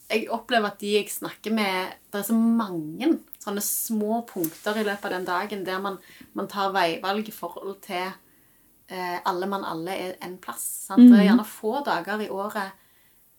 Jeg 0.07 0.27
opplever 0.29 0.69
at 0.69 0.77
de 0.79 0.91
jeg 0.93 1.09
snakker 1.09 1.49
med 1.49 1.95
Det 2.13 2.19
er 2.19 2.27
så 2.27 2.35
mange 2.37 3.15
sånne 3.41 3.63
små 3.65 4.21
punkter 4.29 4.77
i 4.77 4.83
løpet 4.85 5.07
av 5.09 5.15
den 5.15 5.25
dagen 5.25 5.65
der 5.65 5.81
man, 5.81 5.97
man 6.37 6.49
tar 6.51 6.75
veivalg 6.75 7.27
i 7.27 7.33
forhold 7.33 7.79
til 7.87 8.13
alle 8.87 9.47
mann 9.51 9.65
alle 9.67 9.91
er 9.91 10.13
en 10.23 10.37
plass. 10.39 10.63
Sant? 10.87 11.09
Det 11.11 11.17
er 11.19 11.25
gjerne 11.27 11.43
få 11.47 11.81
dager 11.83 12.21
i 12.23 12.29
året 12.31 12.71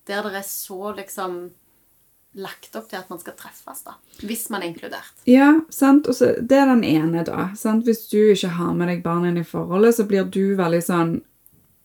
der 0.09 0.25
det 0.25 0.41
er 0.41 0.47
så 0.47 0.93
liksom 0.97 1.39
lagt 2.39 2.77
opp 2.77 2.89
til 2.91 2.99
at 3.01 3.09
man 3.11 3.21
skal 3.21 3.35
treffes, 3.39 3.83
da. 3.87 3.97
Hvis 4.23 4.49
man 4.53 4.63
er 4.63 4.71
inkludert. 4.71 5.15
Ja, 5.29 5.61
sant. 5.75 6.09
Og 6.09 6.17
så, 6.19 6.35
det 6.41 6.59
er 6.59 6.69
den 6.71 6.85
ene, 6.87 7.25
da. 7.27 7.49
Sant? 7.59 7.87
Hvis 7.89 8.07
du 8.13 8.19
ikke 8.21 8.53
har 8.59 8.75
med 8.77 8.91
deg 8.93 9.03
barnet 9.05 9.33
inn 9.33 9.43
i 9.43 9.49
forholdet, 9.49 9.97
så 9.99 10.07
blir 10.09 10.29
du 10.29 10.55
veldig 10.59 10.85
sånn 10.85 11.19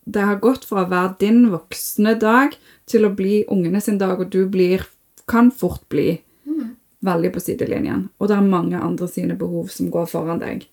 Det 0.04 0.19
har 0.19 0.42
gått 0.44 0.65
fra 0.68 0.81
å 0.83 0.89
være 0.92 1.15
din 1.21 1.45
voksne 1.48 2.18
dag 2.19 2.57
til 2.92 3.07
å 3.07 3.13
bli 3.15 3.45
ungene 3.48 3.80
sin 3.81 3.98
dag, 3.98 4.19
og 4.19 4.30
du 4.36 4.44
blir 4.51 4.83
Kan 5.31 5.51
fort 5.51 5.88
bli 5.89 6.19
veldig 7.04 7.31
på 7.36 7.39
sidelinjen. 7.44 8.10
Og 8.19 8.27
det 8.27 8.36
er 8.36 8.48
mange 8.48 8.79
andre 8.79 9.08
sine 9.12 9.36
behov 9.39 9.72
som 9.72 9.89
går 9.91 10.05
foran 10.12 10.39
deg. 10.39 10.67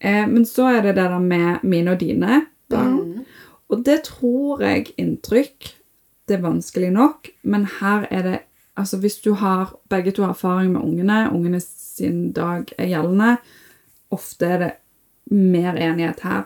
Eh, 0.00 0.26
men 0.28 0.44
så 0.46 0.68
er 0.76 0.82
det 0.82 0.96
det 0.96 1.04
der 1.10 1.18
med 1.18 1.62
mine 1.62 1.92
og 1.94 2.00
dine 2.00 2.46
barn. 2.70 3.24
Og 3.68 3.84
det 3.84 4.02
tror 4.04 4.60
jeg 4.62 4.92
inntrykk 5.00 5.70
Det 6.28 6.38
er 6.38 6.42
vanskelig 6.42 6.90
nok, 6.92 7.28
men 7.42 7.66
her 7.80 8.06
er 8.10 8.22
det 8.22 8.38
Altså 8.76 8.96
hvis 8.98 9.20
du 9.20 9.34
har 9.38 9.76
begge 9.88 10.10
to 10.10 10.22
har 10.22 10.30
erfaring 10.34 10.72
med 10.72 10.80
ungene, 10.80 11.30
ungene 11.30 11.60
sin 11.60 12.32
dag 12.32 12.72
er 12.78 12.88
gjeldende, 12.90 13.36
ofte 14.10 14.46
er 14.46 14.58
det 14.58 14.70
mer 15.30 15.76
enighet 15.78 16.20
her. 16.26 16.42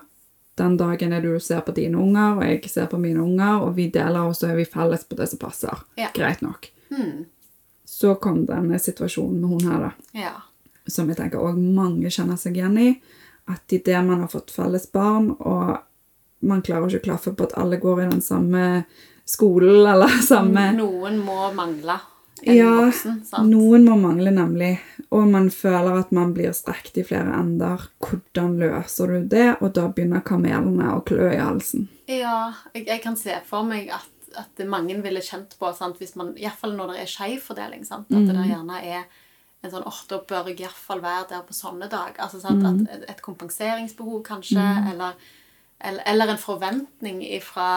Den 0.58 0.76
dagen 0.76 1.12
er 1.12 1.22
du 1.24 1.38
ser 1.40 1.60
på 1.64 1.72
dine 1.72 1.96
unger, 1.96 2.36
og 2.36 2.44
jeg 2.44 2.68
ser 2.68 2.86
på 2.86 2.98
mine 3.00 3.22
unger, 3.22 3.62
og 3.64 3.76
vi 3.76 3.88
deler, 3.88 4.20
og 4.28 4.36
så 4.36 4.50
er 4.50 4.56
vi 4.56 4.66
felles 4.68 5.04
på 5.08 5.16
det 5.16 5.28
som 5.30 5.38
passer. 5.38 5.84
Ja. 5.96 6.10
Greit 6.14 6.42
nok. 6.42 6.68
Mm. 6.90 7.24
Så 7.86 8.14
kom 8.20 8.44
denne 8.46 8.78
situasjonen 8.78 9.40
med 9.40 9.48
hun 9.48 9.72
her, 9.72 9.80
da 9.88 10.20
Ja. 10.20 10.34
som 10.86 11.08
jeg 11.08 11.16
tenker 11.16 11.38
også 11.38 11.58
mange 11.58 12.10
kjenner 12.10 12.36
seg 12.36 12.56
igjen 12.56 12.78
i. 12.78 13.00
At 13.48 13.72
idet 13.72 14.04
man 14.04 14.20
har 14.20 14.28
fått 14.32 14.52
felles 14.52 14.86
barn, 14.92 15.30
og 15.38 15.78
man 16.44 16.62
klarer 16.62 16.90
ikke 16.90 17.00
å 17.02 17.06
klaffe 17.08 17.32
på 17.34 17.48
at 17.48 17.56
alle 17.58 17.80
går 17.80 18.04
i 18.04 18.10
den 18.12 18.22
samme 18.22 18.84
skolen 19.28 19.86
eller 19.88 20.20
samme 20.32 20.70
Noen 20.76 21.18
må 21.24 21.48
mangle 21.56 21.98
en 22.42 22.54
Ja, 22.56 22.74
voksen, 22.84 23.24
sant? 23.26 23.50
noen 23.50 23.84
må 23.88 23.96
mangle, 23.98 24.30
nemlig. 24.30 24.76
Og 25.10 25.26
man 25.26 25.48
føler 25.50 25.96
at 25.98 26.12
man 26.14 26.34
blir 26.36 26.52
strekt 26.54 26.98
i 27.00 27.04
flere 27.06 27.34
ender. 27.34 27.88
Hvordan 28.04 28.52
løser 28.60 29.10
du 29.10 29.24
det? 29.32 29.48
Og 29.58 29.72
da 29.74 29.88
begynner 29.90 30.22
kamelene 30.22 30.92
å 30.94 31.02
klø 31.08 31.32
i 31.32 31.40
halsen. 31.40 31.88
Ja, 32.06 32.52
jeg, 32.74 32.86
jeg 32.86 33.02
kan 33.02 33.18
se 33.18 33.34
for 33.48 33.66
meg 33.66 33.90
at, 33.94 34.06
at 34.38 34.62
mange 34.70 35.00
ville 35.02 35.22
kjent 35.24 35.56
på, 35.58 35.72
sant? 35.74 35.98
hvis 35.98 36.14
man, 36.14 36.34
i 36.38 36.46
hvert 36.46 36.60
fall 36.60 36.76
når 36.78 36.94
det 36.94 37.02
er 37.02 37.10
skeiv 37.10 37.40
fordeling, 37.48 37.82
sant? 37.88 38.06
at 38.12 38.30
det 38.30 38.36
der 38.36 38.52
gjerne 38.52 38.82
er 38.86 39.08
en 39.62 39.72
sånn, 39.72 39.86
åh, 39.90 40.00
da 40.10 40.20
bør 40.22 40.50
jeg 40.50 40.60
i 40.60 40.64
hvert 40.66 40.82
fall 40.86 41.00
være 41.02 41.30
der 41.32 41.46
på 41.48 41.56
sånne 41.56 41.88
dag. 41.90 42.18
Altså? 42.22 42.38
At 42.46 42.92
et, 42.94 43.08
et 43.10 43.22
kompenseringsbehov 43.24 44.20
kanskje, 44.28 44.62
eller, 44.92 45.16
eller, 45.80 46.04
eller 46.06 46.34
en 46.34 46.38
forventning 46.42 47.24
fra 47.42 47.70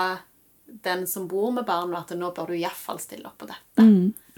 den 0.85 1.07
som 1.07 1.25
bor 1.27 1.49
med 1.51 1.65
barn, 1.67 1.93
at 1.97 2.13
nå 2.15 2.29
bør 2.35 2.51
du 2.51 2.55
i 2.55 2.61
hvert 2.61 2.77
fall 2.77 3.01
stille 3.01 3.27
opp 3.27 3.41
på 3.41 3.49
dette. 3.49 3.87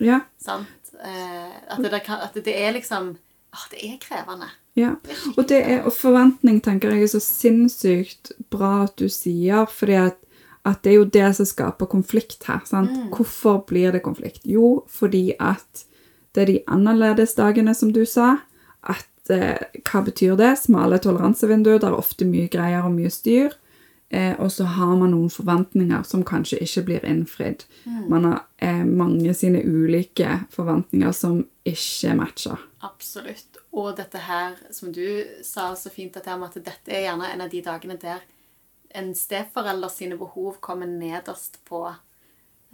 Ja, 0.02 0.24
Sant? 0.42 0.94
Eh, 1.04 1.54
at, 1.68 1.84
det, 1.84 2.00
at 2.08 2.36
det 2.46 2.56
er 2.58 2.74
liksom, 2.78 3.14
åh, 3.54 3.68
det 3.74 3.84
er 3.86 4.00
krevende. 4.02 4.50
ja. 4.80 4.96
Og, 5.36 5.44
det 5.50 5.60
er, 5.62 5.84
og 5.84 5.94
forventning 5.94 6.62
tenker 6.64 6.96
jeg 6.96 7.06
er 7.06 7.12
så 7.12 7.22
sinnssykt 7.22 8.32
bra 8.54 8.86
at 8.88 8.96
du 8.98 9.10
sier, 9.12 9.68
fordi 9.70 10.00
at, 10.00 10.20
at 10.66 10.82
det 10.86 10.94
er 10.94 11.02
jo 11.02 11.10
det 11.20 11.30
som 11.38 11.46
skaper 11.50 11.92
konflikt 11.92 12.48
her. 12.48 12.64
sant? 12.66 12.96
Hvorfor 13.14 13.66
blir 13.68 13.92
det 13.92 14.06
konflikt? 14.06 14.46
Jo, 14.48 14.86
fordi 14.88 15.34
at 15.40 15.86
det 16.34 16.42
er 16.42 16.50
de 16.50 16.60
annerledes 16.68 17.36
dagene, 17.38 17.75
som 17.78 17.94
du 17.94 18.04
sa. 18.10 18.38
At 18.82 19.32
eh, 19.34 19.62
hva 19.86 20.04
betyr 20.06 20.38
det? 20.40 20.56
Smale 20.63 21.00
toleransevinduer, 21.04 21.80
det 21.82 21.90
er 21.92 21.98
ofte 21.98 22.28
mye 22.28 22.50
greier 22.52 22.86
og 22.88 22.96
mye 22.96 23.12
styr. 23.13 23.54
Eh, 24.13 24.34
og 24.38 24.52
så 24.54 24.68
har 24.75 24.94
man 24.98 25.13
noen 25.13 25.32
forventninger 25.34 26.04
som 26.06 26.25
kanskje 26.25 26.60
ikke 26.62 26.86
blir 26.90 27.06
innfridd. 27.10 27.63
Man 28.10 28.28
har 28.30 28.44
eh, 28.62 28.84
mange 28.86 29.34
sine 29.38 29.63
ulike 29.66 30.44
forventninger 30.54 31.16
som 31.18 31.40
ikke 31.66 32.13
matcher. 32.20 32.62
Absolutt. 32.86 33.58
Og 33.74 33.96
dette 33.98 34.22
her, 34.22 34.60
som 34.75 34.92
du 34.94 35.24
sa 35.42 35.72
så 35.78 35.90
fint, 35.90 36.13
dette 36.13 36.38
med 36.38 36.52
at 36.52 36.66
dette 36.68 36.94
er 36.94 37.08
gjerne 37.08 37.32
en 37.34 37.46
av 37.46 37.50
de 37.50 37.63
dagene 37.66 37.98
der 38.02 38.22
en 38.94 39.16
steforelder 39.18 39.90
sine 39.90 40.18
behov 40.18 40.60
kommer 40.62 40.86
nederst 40.86 41.58
på, 41.66 41.88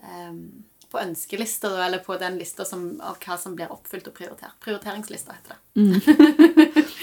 em, 0.03 0.65
på 0.89 0.99
ønskelista, 1.01 1.71
eller 1.85 2.01
på 2.03 2.17
den 2.17 2.37
lista 2.41 2.65
som, 2.65 2.91
av 3.05 3.19
hva 3.21 3.37
som 3.37 3.55
blir 3.57 3.71
oppfylt 3.73 4.09
og 4.09 4.15
prioritert. 4.17 4.57
Prioriteringslista 4.63 5.37
heter 5.37 5.57
det. 5.57 6.85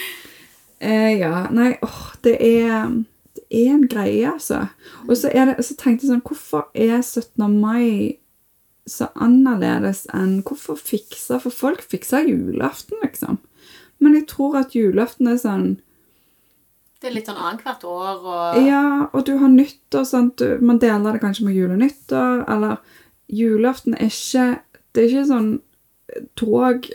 Eh, 0.77 1.15
ja, 1.17 1.47
nei, 1.57 1.71
åh, 1.81 2.01
det 2.21 2.35
er, 2.37 2.91
det 3.33 3.47
er 3.49 3.71
en 3.73 3.87
greie, 3.89 4.29
altså. 4.29 4.67
Og 5.07 5.17
så, 5.17 5.31
det, 5.33 5.55
så 5.65 5.73
tenkte 5.73 6.05
jeg 6.05 6.11
sånn, 6.11 6.21
hvorfor 6.21 6.67
er 6.77 6.99
17. 7.01 7.47
mai 7.49 8.19
så 8.87 9.09
annerledes 9.19 10.05
enn 10.15 10.43
Hvorfor 10.47 10.79
fikser 10.79 11.41
For 11.43 11.55
folk 11.55 11.83
fikser 11.83 12.29
julaften, 12.29 13.01
liksom. 13.03 13.41
Men 13.99 14.15
jeg 14.15 14.29
tror 14.31 14.61
at 14.61 14.77
julaften 14.77 15.31
er 15.33 15.41
sånn 15.43 15.67
Det 17.01 17.11
er 17.11 17.17
litt 17.17 17.31
sånn 17.31 17.41
annethvert 17.41 17.87
år 17.89 18.23
og 18.23 18.61
Ja, 18.67 18.85
og 19.11 19.27
du 19.27 19.35
har 19.41 19.51
nyttår, 19.53 20.07
sant. 20.09 20.39
Du, 20.39 20.63
man 20.65 20.79
deler 20.83 21.17
det 21.17 21.25
kanskje 21.25 21.49
med 21.49 21.59
jul 21.59 21.75
og 21.75 21.83
nyttår, 21.83 22.47
eller 22.53 22.79
Julaften 23.33 23.95
er 23.95 24.07
ikke 24.11 24.61
Det 24.95 25.03
er 25.05 25.09
ikke 25.11 25.27
sånn 25.29 25.51
tog 26.39 26.87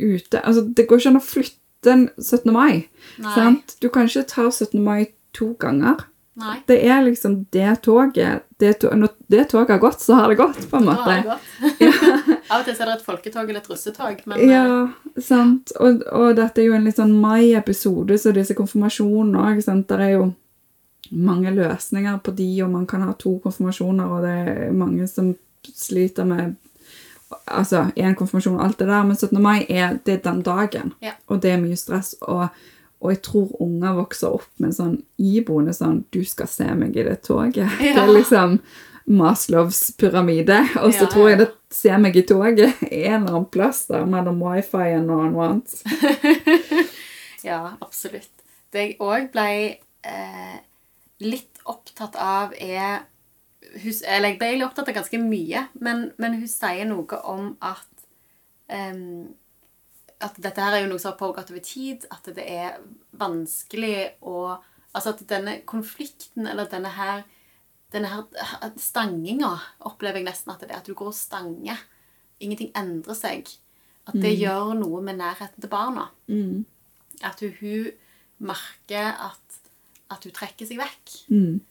ute 0.00 0.40
Altså, 0.44 0.62
det 0.74 0.86
går 0.88 0.98
ikke 1.02 1.12
an 1.14 1.20
å 1.20 1.24
flytte 1.24 1.92
en 1.92 2.08
17. 2.18 2.50
mai. 2.54 2.86
Sant? 3.34 3.76
Du 3.82 3.88
kan 3.92 4.06
ikke 4.08 4.22
ta 4.30 4.48
17. 4.50 4.80
mai 4.82 5.10
to 5.36 5.52
ganger. 5.60 6.06
Nei. 6.40 6.56
Det 6.66 6.78
er 6.82 7.02
liksom 7.04 7.44
det 7.54 7.82
toget 7.84 8.42
det 8.58 8.72
to 8.80 8.88
Når 8.90 9.12
det 9.30 9.44
toget 9.52 9.70
har 9.76 9.78
gått, 9.78 10.00
så 10.02 10.16
har 10.18 10.28
det 10.32 10.38
gått, 10.40 10.64
på 10.70 10.76
en 10.80 10.86
Da 10.88 10.94
måte. 10.94 11.10
har 11.10 11.22
det 11.22 11.28
gått. 11.28 12.40
Av 12.50 12.60
og 12.60 12.64
til 12.64 12.74
er 12.74 12.86
det 12.88 12.94
et 12.96 13.04
folketog 13.06 13.48
eller 13.50 13.60
et 13.60 13.68
russetog, 13.70 14.22
men 14.26 14.40
eh, 14.40 14.50
Ja, 14.50 14.88
sant. 15.22 15.70
Og, 15.78 16.02
og 16.10 16.34
dette 16.40 16.62
er 16.62 16.66
jo 16.70 16.74
en 16.78 16.88
litt 16.88 16.98
sånn 16.98 17.14
mai-episode, 17.20 18.18
så 18.18 18.32
disse 18.34 18.56
konfirmasjonene 18.58 19.44
òg, 19.44 19.62
sant. 19.62 19.86
Der 19.92 20.02
er 20.08 20.10
jo 20.16 20.26
mange 21.12 21.52
løsninger 21.54 22.18
på 22.24 22.34
de, 22.34 22.48
og 22.64 22.70
man 22.72 22.86
kan 22.90 23.04
ha 23.06 23.12
to 23.20 23.36
konfirmasjoner, 23.44 24.10
og 24.16 24.24
det 24.26 24.34
er 24.56 24.72
mange 24.74 25.06
som 25.10 25.34
sliter 25.74 26.24
med 26.28 26.54
Altså, 27.50 27.90
en 27.96 28.14
konfirmasjon 28.14 28.54
og 28.60 28.64
alt 28.64 28.78
det 28.78 28.86
der, 28.86 29.02
men 29.02 29.16
17. 29.16 29.42
mai 29.42 29.64
er, 29.68 29.96
det 30.06 30.12
er 30.14 30.20
den 30.30 30.42
dagen. 30.42 30.92
Ja. 31.02 31.12
Og 31.26 31.40
det 31.42 31.50
er 31.50 31.58
mye 31.58 31.74
stress. 31.76 32.14
Og, 32.20 32.46
og 33.00 33.10
jeg 33.10 33.22
tror 33.26 33.56
unger 33.64 33.96
vokser 33.96 34.28
opp 34.36 34.46
med 34.58 34.68
en 34.68 34.76
sånn 34.76 34.94
iboende 35.18 35.72
sånn 35.74 36.04
'Du 36.12 36.22
skal 36.24 36.46
se 36.46 36.64
meg 36.74 36.96
i 36.96 37.02
det 37.02 37.22
toget'. 37.26 37.74
Det 37.80 37.96
er 37.96 38.12
liksom 38.12 38.60
Maslows 39.06 39.90
pyramide. 39.98 40.60
Og 40.80 40.92
så 40.94 41.04
Ja, 41.04 41.10
tror 41.10 41.28
jeg 41.28 41.38
ja. 41.38 41.44
det 41.44 41.50
'se 41.70 41.98
meg 41.98 42.16
i 42.16 42.22
toget' 42.22 42.74
en 42.92 43.22
eller 43.22 43.34
annen 43.34 43.50
plass 43.50 43.86
der 43.86 44.04
mellom 44.06 44.38
wifi-en 44.42 45.10
og 45.10 45.32
noe 45.32 45.48
annet. 45.48 45.74
Ja, 47.44 47.72
absolutt. 47.82 48.30
Det 48.72 48.80
jeg 48.80 48.96
òg 49.00 49.26
ble 49.32 49.76
eh, 50.04 50.56
litt 51.20 51.58
opptatt 51.66 52.16
av, 52.16 52.54
er 52.56 53.02
hun, 53.72 53.94
Eller 54.06 54.28
jeg 54.28 54.38
ble 54.40 54.50
egentlig 54.50 54.66
opptatt 54.68 54.90
av 54.90 54.98
ganske 54.98 55.20
mye, 55.22 55.64
men, 55.80 56.04
men 56.20 56.36
hun 56.40 56.50
sier 56.50 56.88
noe 56.88 57.20
om 57.30 57.54
at 57.64 58.04
um, 58.72 59.32
At 60.24 60.38
dette 60.38 60.62
her 60.62 60.76
er 60.76 60.84
jo 60.84 60.92
noe 60.92 61.02
som 61.02 61.12
har 61.12 61.20
pågått 61.20 61.52
over 61.52 61.64
tid, 61.64 62.06
at 62.14 62.28
det 62.36 62.44
er 62.44 62.78
vanskelig 63.20 64.20
å 64.22 64.60
Altså 64.94 65.10
at 65.10 65.24
denne 65.26 65.56
konflikten, 65.66 66.46
eller 66.46 66.68
denne 66.70 66.92
her 66.94 67.24
denne 67.94 68.10
her 68.10 68.70
stanginga 68.80 69.52
opplever 69.86 70.20
jeg 70.20 70.26
nesten 70.28 70.52
at 70.54 70.62
det 70.62 70.72
er 70.72 70.80
at 70.80 70.88
du 70.88 70.96
går 70.98 71.12
og 71.12 71.16
stanger. 71.16 71.78
Ingenting 72.42 72.72
endrer 72.78 73.16
seg. 73.18 73.50
At 74.04 74.16
det 74.18 74.34
gjør 74.36 74.74
noe 74.76 75.00
med 75.04 75.20
nærheten 75.20 75.62
til 75.62 75.70
barna. 75.72 76.08
Mm. 76.26 76.64
At 77.24 77.40
hun, 77.40 77.54
hun 77.60 78.48
merker 78.50 79.14
at, 79.28 79.60
at 80.12 80.26
hun 80.26 80.34
trekker 80.34 80.68
seg 80.68 80.80
vekk. 80.82 81.14
Mm. 81.30 81.62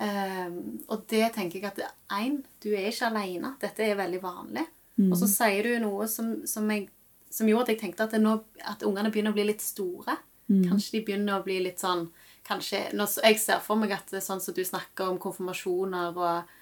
Ehm, 0.00 0.80
og 0.88 1.04
det 1.12 1.26
tenker 1.34 1.60
jeg 1.60 1.68
at 1.68 1.82
én, 2.16 2.40
du 2.62 2.70
er 2.72 2.88
ikke 2.88 3.10
alene. 3.10 3.54
Dette 3.60 3.84
er 3.84 3.98
veldig 3.98 4.22
vanlig. 4.22 4.64
Mm. 4.96 5.10
Og 5.10 5.18
så 5.20 5.28
sier 5.28 5.66
du 5.66 5.74
noe 5.84 6.08
som, 6.08 6.38
som, 6.48 6.68
jeg, 6.72 6.88
som 7.32 7.48
gjorde 7.48 7.68
at 7.68 7.74
jeg 7.74 7.82
tenkte 7.84 8.08
at, 8.08 8.16
nå, 8.20 8.38
at 8.64 8.84
ungene 8.86 9.12
begynner 9.12 9.34
å 9.34 9.38
bli 9.38 9.48
litt 9.50 9.64
store. 9.64 10.16
Mm. 10.48 10.64
Kanskje 10.70 10.96
de 10.96 11.04
begynner 11.06 11.38
å 11.38 11.44
bli 11.44 11.60
litt 11.66 11.82
sånn 11.82 12.08
kanskje, 12.48 12.88
når 12.96 13.20
Jeg 13.28 13.38
ser 13.38 13.60
for 13.62 13.78
meg 13.78 13.92
at 13.94 14.08
det 14.10 14.18
er 14.18 14.24
sånn 14.24 14.40
som 14.42 14.56
du 14.56 14.62
snakker 14.64 15.12
om 15.12 15.20
konfirmasjoner 15.22 16.16
og, 16.16 16.54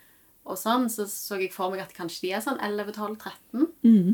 og 0.45 0.59
sånn, 0.59 0.89
så 0.93 1.07
så 1.09 1.39
jeg 1.41 1.55
for 1.55 1.73
meg 1.73 1.85
at 1.85 1.95
kanskje 1.97 2.27
de 2.27 2.33
er 2.37 2.43
sånn 2.45 2.59
11-12-13. 2.59 3.71
Mm. 3.87 4.11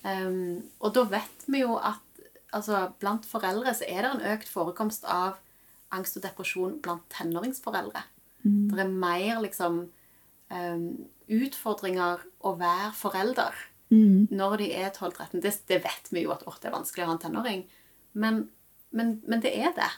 Um, 0.00 0.62
og 0.80 0.94
da 0.96 1.04
vet 1.10 1.44
vi 1.50 1.60
jo 1.60 1.74
at 1.76 2.22
altså, 2.56 2.86
blant 3.02 3.26
foreldre 3.28 3.74
så 3.76 3.84
er 3.90 4.06
det 4.06 4.14
en 4.14 4.24
økt 4.32 4.48
forekomst 4.48 5.04
av 5.04 5.42
angst 5.92 6.16
og 6.16 6.24
depresjon 6.24 6.78
blant 6.80 7.04
tenåringsforeldre. 7.12 8.06
Det 8.42 8.80
er 8.80 8.88
mer 8.88 9.40
liksom 9.44 9.82
um, 10.50 10.86
utfordringer 11.28 12.22
å 12.44 12.54
være 12.58 12.92
forelder 12.96 13.66
Mm. 13.90 14.28
når 14.30 14.56
de 14.60 14.66
er 14.78 14.90
12-13. 14.94 15.40
Det, 15.42 15.50
det 15.66 15.80
vet 15.82 16.10
vi 16.14 16.20
jo 16.22 16.30
at 16.30 16.60
det 16.62 16.68
er 16.70 16.76
vanskelig 16.76 17.02
å 17.02 17.08
ha 17.08 17.14
en 17.16 17.22
tenåring. 17.24 17.64
Men, 18.14 18.36
men, 18.94 19.16
men 19.26 19.40
det 19.42 19.50
er 19.58 19.72
det. 19.74 19.88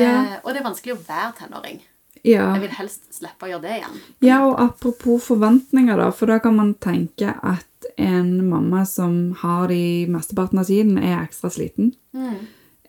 Ja. 0.00 0.06
Eh, 0.06 0.36
og 0.40 0.54
det 0.54 0.62
er 0.62 0.64
vanskelig 0.64 0.94
å 0.94 1.02
være 1.04 1.34
tenåring. 1.42 1.82
Ja. 2.22 2.46
Jeg 2.54 2.62
vil 2.62 2.74
helst 2.78 3.10
slippe 3.12 3.44
å 3.44 3.50
gjøre 3.50 3.66
det 3.66 3.74
igjen. 3.82 4.00
Ja, 4.24 4.38
og 4.46 4.56
apropos 4.62 5.26
forventninger, 5.26 5.98
da, 6.00 6.08
for 6.16 6.32
da 6.32 6.38
kan 6.40 6.56
man 6.56 6.72
tenke 6.80 7.34
at 7.42 7.88
en 8.00 8.32
mamma 8.48 8.86
som 8.88 9.34
har 9.42 9.68
de 9.68 10.06
mesteparten 10.08 10.62
av 10.62 10.70
tiden, 10.70 10.96
er 10.96 11.18
ekstra 11.18 11.50
sliten. 11.52 11.92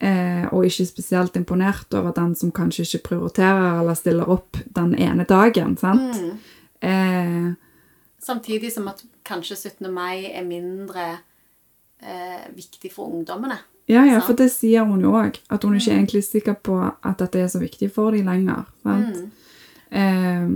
Eh, 0.02 0.46
og 0.54 0.66
ikke 0.66 0.86
spesielt 0.90 1.36
imponert 1.40 1.94
over 1.94 2.12
den 2.12 2.34
som 2.36 2.52
kanskje 2.52 2.84
ikke 2.84 3.04
prioriterer 3.10 3.80
eller 3.80 3.94
stiller 3.96 4.30
opp 4.30 4.58
den 4.76 4.96
ene 5.00 5.24
dagen. 5.30 5.78
sant? 5.78 6.18
Eh, 6.82 7.54
Samtidig 8.24 8.72
som 8.74 8.88
at 8.88 9.04
kanskje 9.26 9.56
17. 9.56 9.92
mai 9.94 10.26
er 10.34 10.44
mindre 10.44 11.06
eh, 12.02 12.48
viktig 12.56 12.92
for 12.92 13.06
ungdommene. 13.12 13.58
ja, 13.88 14.04
ja, 14.06 14.14
Sant. 14.20 14.26
for 14.26 14.34
det 14.34 14.50
sier 14.52 14.84
hun 14.88 15.02
jo 15.02 15.12
òg. 15.12 15.38
At 15.50 15.64
hun 15.64 15.76
ikke 15.76 15.92
er 15.92 15.98
egentlig 16.02 16.24
sikker 16.24 16.54
på 16.56 16.78
at 17.04 17.20
dette 17.20 17.40
er 17.40 17.48
så 17.52 17.60
viktig 17.60 17.92
for 17.94 18.12
dem 18.12 18.26
lenger. 18.28 18.66
sant? 18.84 19.32
Eh, 19.92 20.48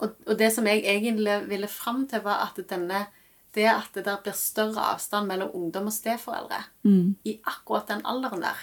Og, 0.00 0.14
og 0.26 0.38
det 0.38 0.48
som 0.52 0.64
jeg 0.66 0.80
egentlig 0.88 1.48
ville 1.48 1.68
fram 1.68 2.06
til, 2.08 2.22
var 2.24 2.46
at 2.48 2.56
denne, 2.70 3.06
det 3.54 3.66
at 3.68 3.90
det 3.94 4.04
der 4.06 4.16
blir 4.24 4.32
større 4.32 4.80
avstand 4.94 5.26
mellom 5.28 5.50
ungdom 5.54 5.86
og 5.86 5.92
steforeldre 5.92 6.62
mm, 6.84 7.16
i 7.28 7.34
akkurat 7.44 7.88
den 7.88 8.00
alderen 8.08 8.40
der, 8.40 8.56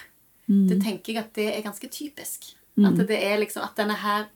mm, 0.47 0.67
det 0.69 0.81
tenker 0.83 1.13
jeg 1.13 1.23
at 1.23 1.33
det 1.35 1.47
er 1.55 1.61
ganske 1.65 1.89
typisk. 1.91 2.53
At 2.77 2.99
det 3.09 3.17
er 3.25 3.39
liksom 3.41 3.63
at 3.65 3.77
denne 3.77 3.95
her 3.97 4.27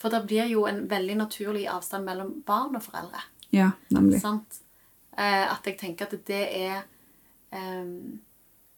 For 0.00 0.08
det 0.08 0.22
blir 0.26 0.46
jo 0.48 0.62
en 0.64 0.86
veldig 0.88 1.16
naturlig 1.18 1.66
avstand 1.68 2.06
mellom 2.06 2.42
barn 2.46 2.76
og 2.76 2.82
foreldre. 2.82 3.20
ja, 3.52 3.70
nemlig. 3.90 4.20
Sant? 4.22 4.62
Eh, 5.18 5.44
at 5.52 5.60
jeg 5.66 5.76
tenker 5.76 6.06
at 6.06 6.26
det 6.26 6.46
er 6.56 6.82
um, 7.52 8.20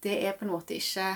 Det 0.03 0.17
er 0.27 0.33
på 0.33 0.45
en 0.45 0.51
måte 0.51 0.75
ikke 0.75 1.07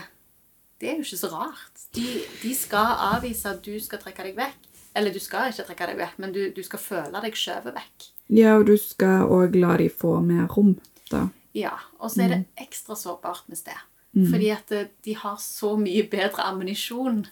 Det 0.81 0.89
er 0.91 0.95
jo 1.01 1.03
ikke 1.03 1.17
så 1.17 1.31
rart. 1.33 1.83
De, 1.97 2.05
de 2.43 2.55
skal 2.55 2.95
avvise 3.17 3.49
at 3.49 3.65
du 3.65 3.81
skal 3.81 3.99
trekke 3.99 4.23
deg 4.29 4.37
vekk. 4.37 4.69
Eller 4.95 5.13
du 5.13 5.19
skal 5.19 5.51
ikke 5.51 5.65
trekke 5.67 5.87
deg 5.91 5.99
vekk, 5.99 6.19
men 6.19 6.33
du, 6.33 6.41
du 6.57 6.63
skal 6.63 6.79
føle 6.79 7.21
deg 7.25 7.35
skjøvet 7.37 7.75
vekk. 7.75 8.07
Ja, 8.29 8.55
og 8.59 8.67
du 8.67 8.77
skal 8.79 9.27
òg 9.27 9.57
la 9.59 9.75
de 9.77 9.89
få 9.91 10.21
mer 10.25 10.47
rom, 10.53 10.77
da. 11.11 11.27
Ja, 11.57 11.73
Og 11.99 12.11
så 12.13 12.23
er 12.23 12.29
det 12.29 12.39
ekstra 12.61 12.95
sårbart 12.95 13.49
med 13.49 13.59
sted. 13.59 13.79
Fordi 14.15 14.49
at 14.51 14.71
eh, 14.73 14.87
de 15.05 15.15
har 15.15 15.37
så 15.37 15.75
mye 15.77 16.07
bedre 16.11 16.43
ammunisjon 16.47 17.27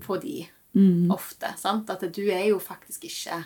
på 0.00 0.20
de 0.22 0.46
Mm. 0.72 1.10
ofte. 1.10 1.48
sant? 1.58 1.90
At 1.90 2.00
du 2.14 2.28
er 2.30 2.44
jo 2.48 2.58
faktisk 2.62 3.02
ikke 3.04 3.44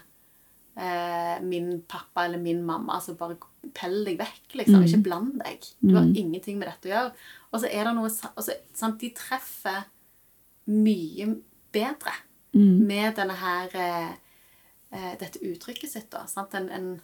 eh, 0.77 1.41
min 1.43 1.83
pappa 1.89 2.27
eller 2.27 2.39
min 2.39 2.63
mamma, 2.63 3.01
som 3.01 3.17
bare 3.17 3.37
pell 3.73 4.05
deg 4.05 4.19
vekk, 4.19 4.55
liksom. 4.61 4.83
Ikke 4.85 5.03
bland 5.03 5.39
deg. 5.41 5.59
Du 5.81 5.95
har 5.97 6.05
ingenting 6.05 6.59
med 6.59 6.69
dette 6.69 6.91
å 6.91 6.93
gjøre. 6.93 7.13
Og 7.53 7.61
så 7.63 7.71
er 7.73 7.85
det 7.85 7.95
noe 7.95 8.11
altså, 8.37 8.53
sant? 8.75 9.01
De 9.01 9.09
treffer 9.17 9.85
mye 10.67 11.37
bedre 11.73 12.13
med 12.87 13.17
denne 13.17 13.35
her 13.35 13.69
eh, 13.75 14.13
eh, 14.93 15.17
dette 15.19 15.41
uttrykket 15.41 15.91
sitt, 15.91 16.11
da. 16.11 16.27
Sant? 16.27 16.53
En, 16.55 16.69
en 16.71 17.01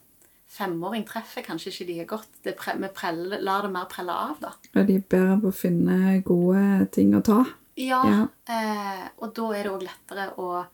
femåring 0.51 1.05
treffer 1.07 1.45
kanskje 1.47 1.71
ikke 1.71 1.87
like 1.91 2.07
godt. 2.11 2.29
Det 2.45 2.57
pre, 2.59 2.75
vi 2.81 2.91
preller, 2.95 3.43
lar 3.47 3.63
det 3.67 3.73
mer 3.75 3.87
prelle 3.91 4.17
av, 4.27 4.37
da. 4.43 4.53
Og 4.75 4.87
de 4.89 4.99
er 4.99 5.07
bedre 5.15 5.39
på 5.45 5.53
å 5.53 5.57
finne 5.57 6.19
gode 6.27 6.91
ting 6.95 7.15
å 7.15 7.23
ta. 7.27 7.45
Ja, 7.81 8.03
Ja. 8.05 8.27
Eh, 8.51 9.07
og 9.23 9.33
da 9.37 9.47
er 9.57 9.65
det 9.65 9.73
òg 9.73 9.87
lettere 9.87 10.27
å, 10.43 10.65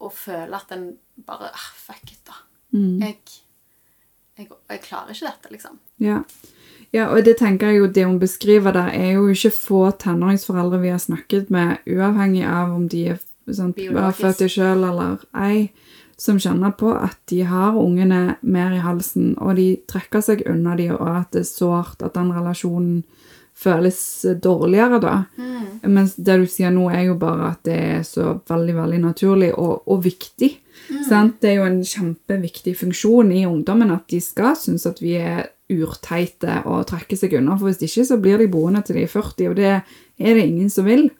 å 0.00 0.10
føle 0.14 0.56
at 0.56 0.72
en 0.72 0.92
bare 1.26 1.50
ah, 1.50 1.68
Fuck 1.76 2.12
it, 2.14 2.22
da. 2.24 2.38
Mm. 2.72 3.02
Jeg, 3.02 3.18
jeg, 4.38 4.48
jeg 4.70 4.82
klarer 4.86 5.12
ikke 5.12 5.26
dette, 5.26 5.52
liksom. 5.52 5.80
Ja. 6.00 6.22
Ja, 6.94 7.08
og 7.14 7.22
det 7.26 7.36
tenker 7.38 7.70
jeg 7.70 7.82
jo 7.82 7.90
det 7.94 8.04
hun 8.06 8.18
beskriver 8.18 8.74
der, 8.74 8.88
er 8.94 9.12
jo 9.18 9.28
ikke 9.30 9.52
få 9.54 9.82
tenåringsforeldre 10.02 10.80
vi 10.82 10.90
har 10.90 11.02
snakket 11.02 11.50
med, 11.54 11.84
uavhengig 11.86 12.42
av 12.50 12.72
om 12.74 12.88
de 12.90 13.04
er 13.12 13.20
sånn, 13.46 13.74
født 13.74 14.42
det 14.42 14.48
sjøl 14.50 14.82
eller 14.88 15.22
ei, 15.38 15.68
som 16.20 16.38
kjenner 16.40 16.74
på 16.76 16.92
at 16.92 17.16
de 17.32 17.40
har 17.48 17.78
ungene 17.80 18.36
mer 18.42 18.74
i 18.76 18.82
halsen, 18.84 19.34
og 19.40 19.56
de 19.56 19.72
trekker 19.88 20.24
seg 20.24 20.44
unna 20.50 20.76
de, 20.76 20.90
og 20.92 21.08
at 21.08 21.30
det 21.32 21.46
er 21.46 21.48
sårt, 21.48 22.02
at 22.04 22.16
den 22.18 22.32
relasjonen 22.36 23.02
føles 23.60 24.00
dårligere 24.40 25.00
da. 25.02 25.14
Mens 25.88 26.16
det 26.16 26.38
du 26.40 26.46
sier 26.48 26.72
nå, 26.72 26.86
er 26.92 27.10
jo 27.10 27.16
bare 27.20 27.52
at 27.54 27.62
det 27.68 27.76
er 27.76 28.02
så 28.08 28.34
veldig, 28.48 28.76
veldig 28.78 29.00
naturlig 29.02 29.50
og, 29.52 29.82
og 29.90 30.04
viktig. 30.04 30.50
Sant? 31.08 31.40
Det 31.42 31.52
er 31.52 31.58
jo 31.60 31.68
en 31.68 31.80
kjempeviktig 31.84 32.76
funksjon 32.80 33.32
i 33.36 33.46
ungdommen 33.48 33.92
at 33.92 34.06
de 34.12 34.20
skal 34.24 34.56
synes 34.58 34.86
at 34.88 35.02
vi 35.04 35.16
er 35.20 35.50
urteite 35.70 36.62
og 36.66 36.86
trekke 36.90 37.16
seg 37.18 37.36
unna, 37.38 37.56
for 37.56 37.70
hvis 37.70 37.84
ikke 37.86 38.06
så 38.08 38.18
blir 38.22 38.40
de 38.40 38.48
boende 38.50 38.82
til 38.84 38.98
de 38.98 39.04
er 39.06 39.12
40, 39.12 39.50
og 39.52 39.58
det 39.60 39.74
er 40.20 40.36
det 40.36 40.46
ingen 40.46 40.70
som 40.70 40.88
vil. 40.88 41.08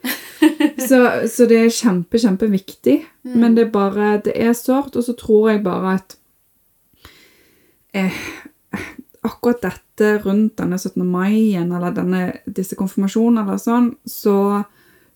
Så, 0.80 0.98
så 1.28 1.44
det 1.48 1.56
er 1.60 1.72
kjempe, 1.72 2.18
kjempeviktig, 2.18 2.94
men 3.36 3.54
det 3.54 3.66
er 3.66 3.72
bare, 3.72 4.06
det 4.24 4.32
er 4.34 4.54
sårt, 4.56 4.96
og 4.96 5.04
så 5.04 5.12
tror 5.16 5.50
jeg 5.50 5.60
bare 5.62 5.92
at 5.98 6.14
eh, 7.96 8.16
akkurat 9.26 9.60
dette 9.62 10.10
rundt 10.24 10.56
denne 10.58 10.78
17. 10.78 11.04
mai-en, 11.06 11.72
eller 11.76 11.94
denne, 11.96 12.22
disse 12.48 12.78
konfirmasjonene 12.78 13.44
eller 13.44 13.60
sånn, 13.60 13.90
så, 14.08 14.36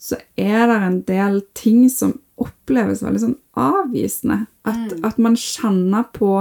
så 0.00 0.21
er 0.37 0.69
det 0.71 0.79
en 0.79 1.00
del 1.09 1.41
ting 1.57 1.88
som 1.93 2.19
oppleves 2.41 3.05
veldig 3.05 3.25
sånn 3.25 3.38
avvisende. 3.61 4.45
At, 4.69 4.97
at 5.05 5.21
man 5.23 5.38
kjenner 5.41 6.11
på 6.14 6.37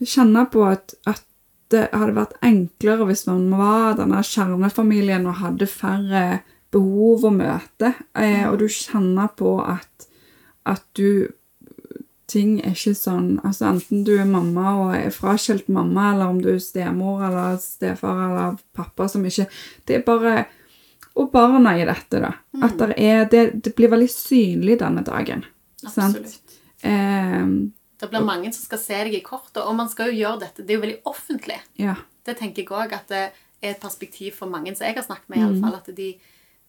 Kjenner 0.00 0.46
på 0.48 0.62
at, 0.64 0.94
at 1.04 1.20
det 1.70 1.88
hadde 1.92 2.16
vært 2.16 2.38
enklere 2.46 3.06
hvis 3.08 3.26
man 3.28 3.48
var 3.58 3.98
denne 3.98 4.22
kjernefamilien 4.26 5.26
og 5.30 5.40
hadde 5.42 5.68
færre 5.70 6.24
behov 6.70 7.26
å 7.26 7.34
møte, 7.34 7.94
eh, 8.14 8.46
og 8.46 8.60
du 8.60 8.68
kjenner 8.70 9.30
på 9.38 9.56
at, 9.64 10.08
at 10.70 10.84
du 10.98 11.30
ting 12.30 12.58
er 12.62 12.76
ikke 12.76 12.94
sånn 12.94 13.40
altså 13.42 13.70
Enten 13.72 14.04
du 14.06 14.12
er 14.20 14.28
mamma 14.28 14.74
og 14.84 14.92
er 14.94 15.10
fraskilt 15.14 15.70
mamma, 15.72 16.12
eller 16.12 16.30
om 16.30 16.38
du 16.42 16.52
er 16.52 16.62
stemor 16.62 17.24
eller 17.26 17.58
stefar 17.62 18.24
eller 18.28 18.60
pappa 18.76 19.08
som 19.10 19.24
ikke 19.26 19.48
Det 19.88 19.98
er 19.98 20.06
bare 20.06 20.34
Og 21.18 21.32
barna 21.32 21.74
i 21.74 21.82
dette, 21.88 22.20
da. 22.22 22.30
At 22.62 22.78
der 22.78 22.94
er, 22.94 23.24
det, 23.26 23.64
det 23.64 23.74
blir 23.74 23.90
veldig 23.90 24.08
synlig 24.08 24.76
denne 24.78 25.02
dagen. 25.04 25.42
Sant? 25.82 26.20
Absolutt. 26.20 26.54
Eh, 26.86 27.50
Det 28.00 28.08
blir 28.10 28.24
mange 28.24 28.52
som 28.52 28.64
skal 28.64 28.80
se 28.80 28.98
deg 29.04 29.14
i 29.14 29.22
kortet, 29.24 29.62
og 29.62 29.76
man 29.76 29.88
skal 29.92 30.10
jo 30.10 30.18
gjøre 30.22 30.40
dette. 30.46 30.64
Det 30.64 30.72
er 30.74 30.78
jo 30.78 30.86
veldig 30.86 31.02
offentlig. 31.04 31.60
ja. 31.78 31.94
Det 32.24 32.36
tenker 32.36 32.62
jeg 32.62 32.68
òg 32.68 32.92
at 32.92 33.08
det 33.08 33.20
er 33.62 33.70
et 33.72 33.80
perspektiv 33.80 34.34
for 34.36 34.46
mange 34.46 34.74
som 34.76 34.86
jeg 34.86 34.94
har 34.94 35.04
snakket 35.06 35.28
med, 35.32 35.38
i 35.38 35.42
alle 35.42 35.60
fall, 35.62 35.74
at 35.78 35.96
de, 35.96 36.10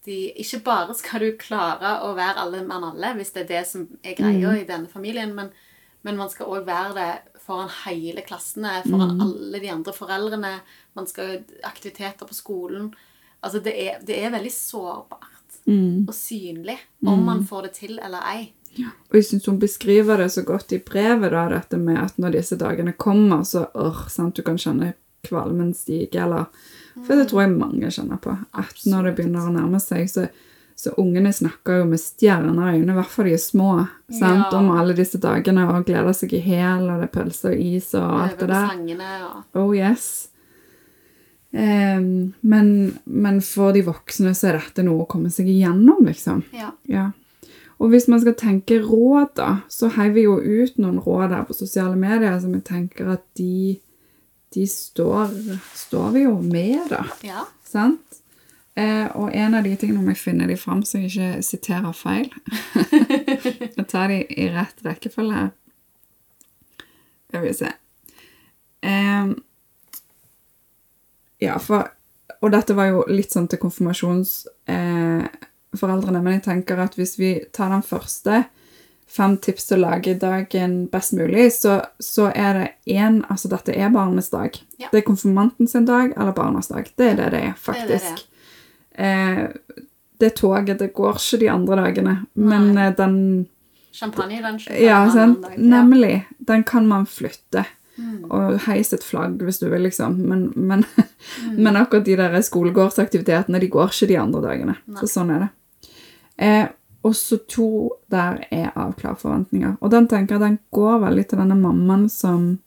de 0.05 0.15
Ikke 0.39 0.59
bare 0.63 0.95
skal 0.95 1.19
du 1.19 1.37
klare 1.37 1.91
å 2.07 2.13
være 2.15 2.39
alle 2.39 2.63
mann 2.63 2.83
alle, 2.87 3.13
hvis 3.17 3.33
det 3.35 3.43
er 3.43 3.49
det 3.49 3.67
som 3.67 3.83
er 4.03 4.15
greia 4.15 4.55
i 4.57 4.63
denne 4.65 4.87
familien, 4.87 5.35
men, 5.35 5.51
men 6.03 6.17
man 6.17 6.29
skal 6.31 6.47
òg 6.47 6.65
være 6.65 6.93
det 6.95 7.41
foran 7.43 7.69
hele 7.83 8.21
klassene, 8.21 8.81
foran 8.87 9.19
alle 9.21 9.59
de 9.59 9.69
andre 9.69 9.93
foreldrene. 9.93 10.53
Man 10.95 11.07
skal 11.07 11.25
ha 11.27 11.67
aktiviteter 11.69 12.25
på 12.25 12.33
skolen. 12.33 12.93
Altså, 13.43 13.59
det 13.59 13.75
er, 13.75 13.99
det 14.01 14.23
er 14.23 14.31
veldig 14.31 14.51
sårbart 14.55 15.27
og 16.07 16.13
synlig 16.15 16.79
om 17.05 17.19
man 17.25 17.43
får 17.45 17.61
det 17.67 17.71
til 17.77 17.99
eller 17.99 18.21
ei. 18.25 18.53
Og 18.79 19.17
jeg 19.19 19.25
syns 19.27 19.45
hun 19.49 19.57
beskriver 19.59 20.17
det 20.23 20.29
så 20.31 20.43
godt 20.47 20.71
i 20.71 20.79
brevet, 20.79 21.31
da, 21.33 21.47
dette 21.51 21.77
med 21.77 21.97
at 21.99 22.17
når 22.21 22.37
disse 22.37 22.55
dagene 22.55 22.93
kommer, 22.93 23.43
så 23.43 23.65
øh, 23.75 24.05
sant, 24.07 24.35
du 24.35 24.41
kan 24.47 24.57
kjenne 24.61 24.93
kvalmen 25.27 25.73
stige, 25.77 26.21
eller 26.23 26.47
For 27.05 27.15
det 27.15 27.29
tror 27.29 27.41
jeg 27.43 27.51
mange 27.55 27.91
kjenner 27.91 28.17
på. 28.19 28.33
At 28.57 28.81
når 28.85 29.03
det 29.09 29.11
begynner 29.19 29.45
å 29.47 29.51
nærme 29.53 29.79
seg, 29.79 30.09
så, 30.11 30.25
så 30.75 30.91
ungene 30.99 31.31
snakker 31.35 31.81
jo 31.81 31.85
med 31.91 31.99
stjerner 32.01 32.55
i 32.57 32.77
øynene, 32.79 32.95
i 32.95 32.97
hvert 32.97 33.11
fall 33.13 33.29
de 33.29 33.35
er 33.35 33.43
små, 33.43 33.69
sant, 34.09 34.47
Ja. 34.51 34.57
om 34.57 34.71
alle 34.75 34.95
disse 34.97 35.19
dagene, 35.21 35.67
og 35.71 35.85
gleder 35.85 36.15
seg 36.17 36.33
i 36.33 36.41
hæl, 36.43 36.87
og 36.89 36.99
det 37.03 37.07
er 37.11 37.13
pølse 37.19 37.51
og 37.53 37.59
is 37.63 37.93
og 37.95 38.09
alt 38.23 38.39
det 38.39 38.49
der. 38.49 38.67
sangene 38.73 39.13
ja. 39.19 39.31
Oh 39.53 39.71
yes. 39.75 40.09
Um, 41.53 42.33
men, 42.41 42.97
men 43.03 43.41
for 43.43 43.73
de 43.75 43.81
voksne 43.83 44.31
så 44.35 44.47
er 44.53 44.61
dette 44.61 44.83
noe 44.87 45.03
å 45.03 45.09
komme 45.11 45.29
seg 45.33 45.49
igjennom, 45.51 46.05
liksom. 46.07 46.45
Ja. 46.55 46.71
Ja. 46.87 47.09
Og 47.81 47.89
hvis 47.89 48.05
man 48.11 48.21
skal 48.21 48.35
tenke 48.37 48.77
råd, 48.85 49.31
da, 49.39 49.49
så 49.73 49.89
heier 49.95 50.13
vi 50.13 50.27
jo 50.27 50.35
ut 50.37 50.75
noen 50.77 50.99
råd 51.01 51.33
her 51.33 51.47
på 51.47 51.55
sosiale 51.57 51.97
medier 51.97 52.35
som 52.43 52.53
jeg 52.53 52.61
tenker 52.67 53.09
at 53.15 53.23
de, 53.39 53.79
de 54.53 54.65
står, 54.69 55.33
står 55.79 56.11
vi 56.13 56.25
jo 56.27 56.35
med, 56.45 56.83
da. 56.91 57.01
ja. 57.25 57.47
Sant? 57.65 58.19
Eh, 58.77 59.07
og 59.17 59.33
en 59.35 59.57
av 59.57 59.65
de 59.65 59.73
tingene, 59.75 59.99
om 59.99 60.07
jeg 60.13 60.21
finner 60.21 60.47
de 60.47 60.55
fram 60.55 60.83
så 60.87 61.01
jeg 61.01 61.09
ikke 61.09 61.41
siterer 61.43 61.91
feil 61.91 62.29
Jeg 63.75 63.83
tar 63.91 64.07
de 64.13 64.21
i 64.31 64.45
rett 64.53 64.79
rekkefølge 64.85 65.35
her. 65.41 65.49
Skal 67.27 67.43
vi 67.43 67.51
se. 67.57 67.71
eh, 68.87 69.33
ja, 71.41 71.57
for 71.59 71.89
Og 72.41 72.51
dette 72.53 72.73
var 72.77 72.93
jo 72.93 73.03
litt 73.11 73.33
sånn 73.33 73.49
til 73.51 73.59
konfirmasjons... 73.61 74.35
eh, 74.71 75.25
foreldrene, 75.77 76.21
men 76.23 76.33
jeg 76.39 76.43
tenker 76.43 76.79
at 76.83 76.95
hvis 76.99 77.17
vi 77.19 77.35
tar 77.53 77.69
den 77.69 77.83
første 77.85 78.43
fem 79.11 79.37
tips 79.43 79.65
til 79.67 79.81
å 79.81 79.89
lage 79.89 80.13
dagen 80.19 80.85
best 80.91 81.13
mulig, 81.17 81.49
så, 81.51 81.81
så 81.99 82.29
er 82.31 82.53
det 82.59 82.67
én 82.95 83.21
Altså, 83.29 83.49
dette 83.51 83.75
er 83.75 83.89
barnets 83.91 84.29
dag. 84.31 84.55
Ja. 84.79 84.87
Det 84.91 85.01
er 85.01 85.07
konfirmanten 85.07 85.67
sin 85.67 85.85
dag 85.85 86.13
eller 86.15 86.31
barnas 86.35 86.71
dag. 86.71 86.87
Det 86.95 87.09
er 87.11 87.15
det 87.19 87.29
det 87.33 87.41
er, 87.49 87.53
faktisk. 87.59 87.87
Det 87.87 87.95
er 87.95 87.99
det 87.99 88.05
faktisk. 88.07 88.27
Eh, 88.93 89.83
det 90.21 90.35
toget, 90.37 90.77
det 90.79 90.93
går 90.93 91.17
ikke 91.17 91.39
de 91.41 91.49
andre 91.49 91.75
dagene, 91.81 92.15
men 92.35 92.73
Nei. 92.75 92.87
eh, 92.87 92.95
den 92.95 93.17
Champagne 93.91 94.37
den 94.41 94.59
Ja, 94.79 95.01
dag. 95.11 95.35
Ja. 95.51 95.57
Nemlig. 95.57 96.25
Den 96.39 96.63
kan 96.63 96.85
man 96.87 97.05
flytte. 97.05 97.65
Mm. 97.97 98.31
Og 98.31 98.59
heise 98.69 98.95
et 98.95 99.03
flagg 99.03 99.41
hvis 99.43 99.59
du 99.59 99.65
vil, 99.69 99.81
liksom. 99.83 100.15
Men, 100.27 100.51
men, 100.55 100.85
Mm. 101.41 101.63
men 101.63 101.75
akkurat 101.77 102.05
de 102.05 102.15
der 102.17 102.33
skolegårdsaktivitetene, 102.41 103.59
de 103.61 103.67
går 103.69 103.91
ikke 103.91 104.07
de 104.09 104.15
andre 104.17 104.41
dagene. 104.41 104.73
Så 104.97 105.05
sånn 105.11 105.29
er 105.35 105.39
det. 105.43 105.49
Eh, 106.41 106.67
også 107.05 107.39
to 107.49 107.69
der 108.13 108.43
er 108.51 108.73
avklar 108.77 109.15
forventninger. 109.17 109.77
Og 109.81 109.91
den 109.93 110.07
tenker 110.09 110.35
jeg 110.35 110.43
den 110.43 110.59
går 110.73 110.99
veldig 111.05 111.25
til 111.29 111.41
denne 111.41 111.57
mammaen 111.57 112.09
som 112.09 112.59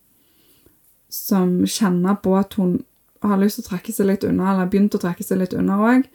som 1.14 1.60
kjenner 1.70 2.16
på 2.18 2.32
at 2.34 2.56
hun 2.58 2.80
har 3.22 3.38
lyst 3.38 3.60
til 3.60 3.64
å 3.64 3.68
trekke 3.68 3.92
seg 3.94 4.08
litt 4.08 4.24
unna, 4.26 4.48
eller 4.50 4.64
har 4.64 4.72
begynt 4.72 4.96
å 4.98 5.00
trekke 5.02 5.24
seg 5.24 5.40
litt 5.40 5.54
unna 5.56 5.78
òg. 5.86 6.08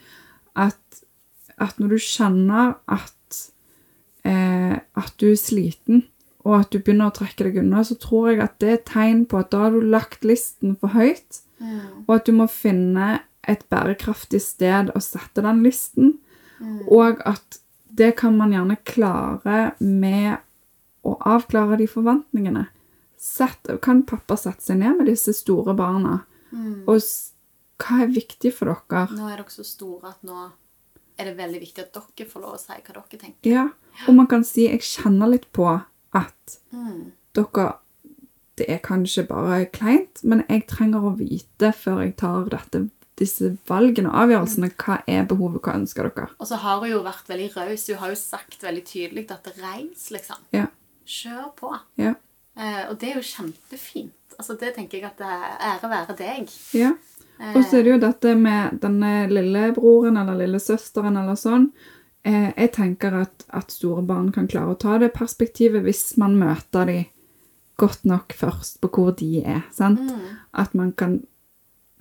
At, 0.59 1.01
at 1.55 1.79
når 1.79 1.95
du 1.95 2.03
kjenner 2.03 2.73
at, 2.91 3.39
eh, 4.27 4.75
at 4.75 5.13
du 5.21 5.29
er 5.31 5.39
sliten, 5.39 6.03
og 6.43 6.57
at 6.59 6.73
du 6.73 6.79
begynner 6.79 7.09
å 7.09 7.15
trekke 7.15 7.47
deg 7.47 7.61
unna, 7.63 7.83
så 7.87 7.97
tror 7.99 8.31
jeg 8.31 8.43
at 8.43 8.59
det 8.61 8.69
er 8.69 8.77
et 8.77 8.87
tegn 8.91 9.23
på 9.29 9.39
at 9.39 9.51
da 9.53 9.65
har 9.65 9.75
du 9.75 9.87
lagt 9.87 10.27
listen 10.27 10.75
for 10.79 10.95
høyt, 10.95 11.41
ja. 11.63 11.81
og 12.05 12.13
at 12.19 12.27
du 12.27 12.35
må 12.35 12.49
finne 12.51 13.21
et 13.49 13.63
bærekraftig 13.71 14.41
sted 14.43 14.91
å 14.95 15.01
sette 15.03 15.43
den 15.45 15.63
listen, 15.65 16.17
Mm. 16.59 16.87
og 16.91 17.21
at 17.25 17.59
det 17.95 18.15
kan 18.17 18.35
man 18.37 18.51
gjerne 18.51 18.77
klare 18.85 19.73
med 19.79 20.37
å 21.05 21.17
avklare 21.25 21.77
de 21.77 21.87
forventningene. 21.87 22.67
Sett, 23.17 23.67
kan 23.81 24.03
pappa 24.03 24.35
sette 24.37 24.61
seg 24.63 24.77
ned 24.79 24.97
med 24.97 25.07
disse 25.07 25.33
store 25.33 25.73
barna, 25.75 26.21
Mm. 26.51 26.83
og 26.87 26.99
hva 27.79 28.01
er 28.03 28.07
viktig 28.07 28.51
for 28.53 28.65
dere? 28.65 29.07
Nå 29.15 29.27
er 29.31 29.37
dere 29.37 29.49
så 29.53 29.63
store 29.65 30.09
at 30.09 30.23
nå 30.23 30.51
er 31.19 31.25
det 31.25 31.37
veldig 31.37 31.59
viktig 31.61 31.79
at 31.83 31.93
dere 31.93 32.27
får 32.29 32.41
lov 32.41 32.53
å 32.55 32.59
si 32.59 32.73
hva 32.73 32.93
dere 32.93 33.19
tenker. 33.19 33.51
Ja, 33.51 33.69
og 34.07 34.15
man 34.15 34.27
kan 34.27 34.43
si, 34.43 34.67
jeg 34.67 34.79
kjenner 34.81 35.29
litt 35.29 35.51
på 35.53 35.67
at 36.13 36.57
Mm. 36.73 37.11
dere 37.33 37.75
Det 38.59 38.67
er 38.69 38.79
kanskje 38.79 39.25
bare 39.25 39.65
kleint, 39.71 40.21
men 40.23 40.43
jeg 40.49 40.67
trenger 40.67 40.99
å 41.01 41.15
vite 41.17 41.71
før 41.71 42.01
jeg 42.03 42.17
tar 42.17 42.43
dette, 42.49 42.89
disse 43.19 43.51
valgene 43.69 44.11
og 44.11 44.23
avgjørelsene, 44.23 44.71
hva 44.79 44.99
er 45.09 45.27
behovet, 45.29 45.61
hva 45.65 45.75
ønsker 45.79 46.09
dere? 46.09 46.29
Og 46.39 46.49
så 46.49 46.59
har 46.63 46.79
hun 46.81 46.91
jo 46.91 47.03
vært 47.05 47.29
veldig 47.29 47.51
raus. 47.57 47.85
Hun 47.91 48.01
har 48.01 48.13
jo 48.13 48.19
sagt 48.21 48.63
veldig 48.63 48.85
tydelig 48.87 49.27
at 49.35 49.51
reis, 49.59 50.09
liksom. 50.15 50.41
Ja. 50.55 50.67
Kjør 51.09 51.51
på. 51.59 51.75
Ja. 51.99 52.15
Eh, 52.59 52.81
og 52.89 52.97
det 53.01 53.11
er 53.11 53.19
jo 53.19 53.27
kjempefint. 53.29 54.15
Altså, 54.39 54.55
det 54.59 54.73
tenker 54.75 54.99
jeg 54.99 55.09
at 55.09 55.19
det 55.19 55.29
er 55.29 55.55
ære 55.73 55.91
være 55.91 56.17
deg. 56.19 56.57
ja. 56.77 56.95
Og 57.39 57.61
så 57.63 57.77
er 57.79 57.85
det 57.85 57.91
jo 57.93 57.99
dette 58.03 58.33
med 58.35 58.81
denne 58.83 59.29
lillebroren 59.31 60.17
eller 60.19 60.35
lillesøsteren 60.41 61.15
eller 61.21 61.37
sånn. 61.39 61.69
Eh, 62.27 62.49
jeg 62.51 62.73
tenker 62.75 63.15
at, 63.15 63.45
at 63.55 63.71
store 63.71 64.03
barn 64.03 64.27
kan 64.35 64.49
klare 64.51 64.75
å 64.75 64.79
ta 64.79 64.97
det 64.99 65.13
perspektivet 65.15 65.85
hvis 65.85 66.17
man 66.19 66.35
møter 66.35 66.89
dem 66.89 67.05
godt 67.79 68.03
nok 68.03 68.35
først 68.35 68.81
på 68.83 68.89
hvor 68.91 69.13
de 69.15 69.39
er. 69.39 69.63
sant? 69.71 70.03
At 70.51 70.75
man 70.75 70.91
kan 70.99 71.21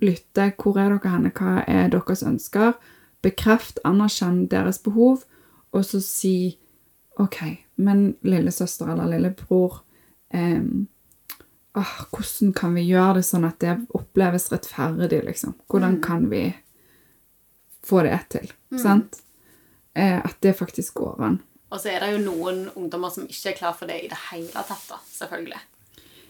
lytte. 0.03 0.51
Hvor 0.57 0.79
er 0.79 0.93
dere 0.95 1.13
henne? 1.13 1.31
Hva 1.35 1.63
er 1.67 1.91
deres 1.93 2.23
ønsker? 2.23 2.77
Bekreft, 3.25 3.81
anerkjenn 3.83 4.45
deres 4.51 4.79
behov, 4.79 5.25
og 5.75 5.83
så 5.85 5.99
si 6.03 6.57
OK, 7.19 7.41
men 7.75 8.13
lillesøster 8.23 8.93
eller 8.93 9.09
lillebror 9.11 9.81
eh, 10.31 10.63
åh, 11.75 11.95
hvordan 12.09 12.53
kan 12.55 12.75
vi 12.77 12.85
gjøre 12.87 13.19
det 13.19 13.25
sånn 13.27 13.47
at 13.47 13.59
det 13.59 13.75
oppleves 13.97 14.47
rettferdig, 14.53 15.21
liksom? 15.27 15.57
Hvordan 15.67 15.99
kan 16.03 16.29
vi 16.31 16.45
få 17.85 18.03
det 18.07 18.17
til? 18.31 18.47
Sant? 18.79 19.21
Eh, 19.93 20.17
at 20.17 20.39
det 20.45 20.55
faktisk 20.57 21.01
går 21.01 21.23
an. 21.27 21.39
Og 21.69 21.81
så 21.81 21.91
er 21.93 22.01
det 22.03 22.13
jo 22.15 22.21
noen 22.23 22.63
ungdommer 22.73 23.11
som 23.13 23.27
ikke 23.29 23.51
er 23.51 23.57
klar 23.59 23.75
for 23.77 23.89
det 23.89 23.99
i 24.01 24.09
det 24.09 24.17
hele 24.29 24.63
tatt, 24.65 24.85
da, 24.89 24.97
selvfølgelig. 25.13 25.61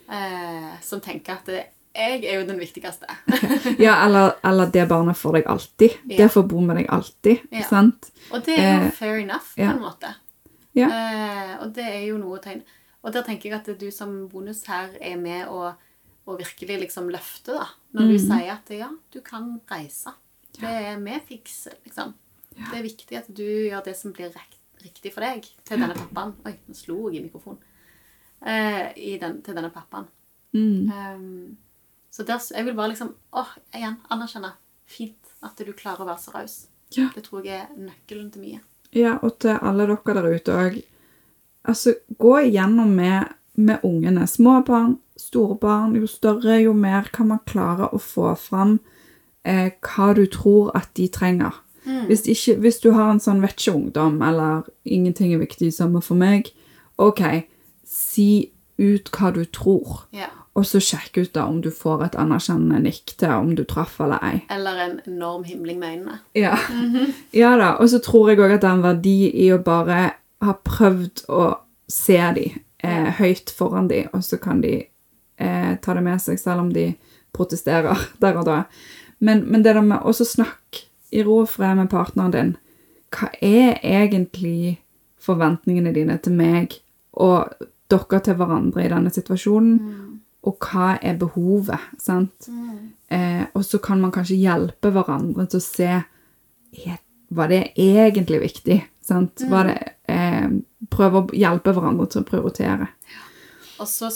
Eh, 0.10 0.72
som 0.84 1.04
tenker 1.04 1.38
at 1.38 1.52
det, 1.52 1.64
jeg 2.00 2.24
er 2.26 2.40
jo 2.40 2.48
den 2.48 2.60
viktigste. 2.62 3.08
Ja, 3.86 3.98
eller, 4.06 4.38
eller 4.48 4.72
det 4.74 4.88
barnet 4.90 5.18
får 5.20 5.38
deg 5.40 5.48
alltid. 5.52 5.98
Ja. 6.10 6.18
Det 6.24 6.30
får 6.34 6.48
bo 6.50 6.62
med 6.66 6.80
deg 6.80 6.88
alltid. 6.96 7.46
Ja. 7.52 7.66
Sant? 7.70 8.10
Og 8.32 8.44
det 8.46 8.56
er 8.60 8.72
jo 8.80 8.88
Eh, 8.88 8.92
fair 8.98 9.20
enough, 9.22 9.52
på 9.56 9.62
ja. 9.64 9.74
en 9.76 9.82
måte. 9.84 10.14
Ja. 10.78 10.88
Eh, 10.90 11.54
og 11.64 11.74
det 11.76 11.86
er 11.86 12.04
jo 12.08 12.18
noe 12.22 12.38
å 12.40 12.42
tegne. 12.44 12.64
Og 13.04 13.14
der 13.16 13.24
tenker 13.24 13.50
jeg 13.50 13.60
at 13.60 13.70
du 13.80 13.88
som 13.96 14.28
bonus 14.32 14.64
her 14.68 14.90
er 15.02 15.16
med 15.20 15.48
å, 15.48 15.70
og 16.28 16.40
virkelig 16.42 16.80
liksom 16.86 17.08
løfte, 17.10 17.54
da. 17.56 17.68
Når 17.96 18.06
Mm. 18.06 18.10
du 18.12 18.18
sier 18.20 18.52
at 18.54 18.70
ja, 18.76 18.90
du 19.12 19.20
kan 19.26 19.60
reise. 19.72 20.12
Det 20.60 20.68
er 20.70 20.98
vi 21.00 21.20
fikser, 21.30 21.74
liksom. 21.86 22.14
Det 22.58 22.76
er 22.78 22.84
viktig 22.84 23.18
at 23.18 23.28
du 23.34 23.44
gjør 23.46 23.84
det 23.86 23.96
som 23.96 24.12
blir 24.14 24.34
riktig 24.84 25.14
for 25.14 25.22
deg 25.24 25.46
til 25.66 25.80
denne 25.80 25.96
pappaen. 25.96 26.36
Oi, 26.46 26.54
nå 26.68 26.76
slo 26.76 27.10
jeg 27.10 27.22
i 27.22 27.24
mikrofonen. 27.30 27.60
Eh, 28.46 28.92
i 28.96 29.18
den, 29.20 29.42
til 29.44 29.56
denne 29.56 29.72
pappaen. 29.72 30.06
Mm. 30.54 30.92
Um, 30.92 31.58
så 32.12 32.26
der, 32.26 32.42
jeg 32.56 32.66
vil 32.66 32.76
bare 32.78 32.92
liksom 32.94 33.14
åh, 33.38 33.52
igjen 33.76 34.00
anerkjenne. 34.10 34.54
Fint 34.90 35.34
at 35.46 35.60
du 35.62 35.72
klarer 35.78 36.04
å 36.04 36.10
være 36.10 36.22
så 36.24 36.34
raus. 36.34 36.56
Ja. 36.96 37.10
Det 37.14 37.28
tror 37.28 37.46
jeg 37.46 37.62
er 37.68 37.74
nøkkelen 37.78 38.32
til 38.34 38.46
mye. 38.46 38.62
Ja, 38.96 39.20
og 39.22 39.38
til 39.44 39.60
alle 39.62 39.86
dere 39.86 40.16
der 40.18 40.30
ute 40.34 40.56
òg. 40.58 40.80
Altså, 41.70 41.94
gå 42.18 42.34
igjennom 42.48 42.96
med, 42.98 43.30
med 43.54 43.86
ungene. 43.86 44.26
Små 44.28 44.60
barn, 44.66 44.98
store 45.20 45.58
barn. 45.62 45.94
Jo 46.00 46.10
større, 46.10 46.58
jo 46.64 46.74
mer 46.74 47.12
kan 47.14 47.30
man 47.30 47.44
klare 47.46 47.92
å 47.94 48.02
få 48.02 48.34
fram 48.40 48.80
eh, 49.46 49.70
hva 49.86 50.14
du 50.18 50.26
tror 50.34 50.72
at 50.78 50.90
de 50.98 51.08
trenger. 51.14 51.62
Hvis, 51.90 52.26
ikke, 52.28 52.60
hvis 52.62 52.80
du 52.84 52.92
har 52.94 53.10
en 53.10 53.22
sånn 53.24 53.40
vet 53.42 53.56
ikke 53.58 53.74
ungdom, 53.74 54.20
eller 54.22 54.68
ingenting 54.86 55.32
er 55.34 55.42
viktig 55.42 55.72
samme 55.74 56.02
for 56.06 56.20
meg, 56.20 56.52
OK, 57.02 57.22
si 57.88 58.52
ut 58.78 59.10
hva 59.16 59.32
du 59.34 59.42
tror. 59.50 60.04
Ja. 60.16 60.30
Og 60.60 60.66
så 60.68 60.82
sjekk 60.84 61.22
ut 61.22 61.34
da 61.38 61.46
om 61.48 61.62
du 61.64 61.70
får 61.72 62.04
et 62.04 62.16
anerkjennende 62.20 62.82
nikk 62.84 63.14
til 63.22 63.32
om 63.32 63.54
du 63.56 63.64
traff 63.68 64.00
eller 64.04 64.20
ei. 64.26 64.42
Eller 64.52 64.82
en 64.84 64.96
enorm 65.08 65.46
himling 65.48 65.80
med 65.80 65.94
øynene. 65.96 66.20
Ja. 66.36 66.58
ja 67.36 67.54
da. 67.60 67.76
Og 67.80 67.92
så 67.94 68.02
tror 68.04 68.32
jeg 68.32 68.42
òg 68.42 68.58
at 68.58 68.66
det 68.66 68.68
er 68.68 68.76
en 68.76 68.84
verdi 68.84 69.20
i 69.46 69.50
å 69.56 69.62
bare 69.64 70.02
ha 70.44 70.56
prøvd 70.68 71.24
å 71.32 71.44
se 71.90 72.20
de 72.36 72.46
eh, 72.84 73.10
høyt 73.20 73.54
foran 73.56 73.88
de, 73.90 74.04
og 74.14 74.24
så 74.26 74.40
kan 74.42 74.60
de 74.64 74.76
eh, 75.40 75.72
ta 75.82 75.96
det 75.96 76.04
med 76.06 76.22
seg 76.22 76.40
selv 76.42 76.66
om 76.68 76.74
de 76.76 76.92
protesterer 77.36 78.10
der 78.24 78.40
og 78.40 78.50
da. 78.50 78.64
Men, 79.20 79.46
men 79.48 79.64
det 79.64 79.76
der 79.76 79.86
med 79.86 80.04
også 80.04 80.28
snakk 80.28 80.84
i 81.12 81.24
ro 81.26 81.42
og 81.44 81.50
fred 81.56 81.80
med 81.80 81.92
partneren 81.92 82.36
din. 82.36 82.54
Hva 83.16 83.32
er 83.42 83.80
egentlig 83.80 84.80
forventningene 85.20 85.96
dine 85.96 86.20
til 86.22 86.36
meg 86.38 86.78
og 87.20 87.50
dere 87.90 88.20
til 88.24 88.38
hverandre 88.38 88.86
i 88.86 88.92
denne 88.92 89.12
situasjonen? 89.12 89.80
Og 90.48 90.56
hva 90.64 90.94
er 91.04 91.18
behovet? 91.20 91.80
sant? 92.00 92.48
Eh, 93.12 93.44
og 93.54 93.66
så 93.66 93.80
kan 93.84 94.00
man 94.02 94.14
kanskje 94.16 94.40
hjelpe 94.40 94.92
hverandre 94.96 95.48
til 95.50 95.60
å 95.60 95.66
se 95.66 95.90
er, 95.90 97.00
Var 97.30 97.48
det 97.52 97.74
egentlig 97.78 98.40
viktig? 98.42 98.84
sant? 99.06 99.42
Var 99.50 99.64
det, 99.68 99.94
eh, 100.08 100.48
prøve 100.90 101.24
å 101.24 101.34
hjelpe 101.34 101.74
hverandre 101.74 102.08
til 102.10 102.22
å 102.22 102.28
prioritere. 102.28 102.88
Og 103.80 103.88
så 103.88 104.10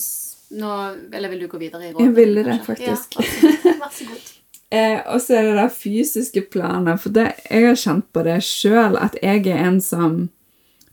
nå, 0.53 0.69
Eller 1.11 1.29
vil 1.29 1.39
du 1.39 1.47
gå 1.47 1.59
videre 1.59 1.89
i 1.89 1.91
rådet? 1.91 2.05
Jeg 2.05 2.15
ville 2.15 2.43
det, 2.43 2.59
faktisk. 2.65 3.17
Ja, 3.17 3.75
vær 3.81 3.91
så 3.91 4.07
god. 4.07 4.31
Eh, 4.73 5.03
og 5.05 5.21
så 5.21 5.35
er 5.37 5.43
det 5.43 5.57
det 5.59 5.71
fysiske 5.77 6.41
planet. 6.49 6.97
For 6.97 7.13
det, 7.13 7.27
jeg 7.45 7.67
har 7.67 7.75
kjent 7.77 8.07
på 8.09 8.23
det 8.25 8.39
sjøl, 8.41 8.95
at 8.97 9.13
jeg 9.21 9.43
er 9.45 9.67
en 9.67 9.77
som 9.81 10.15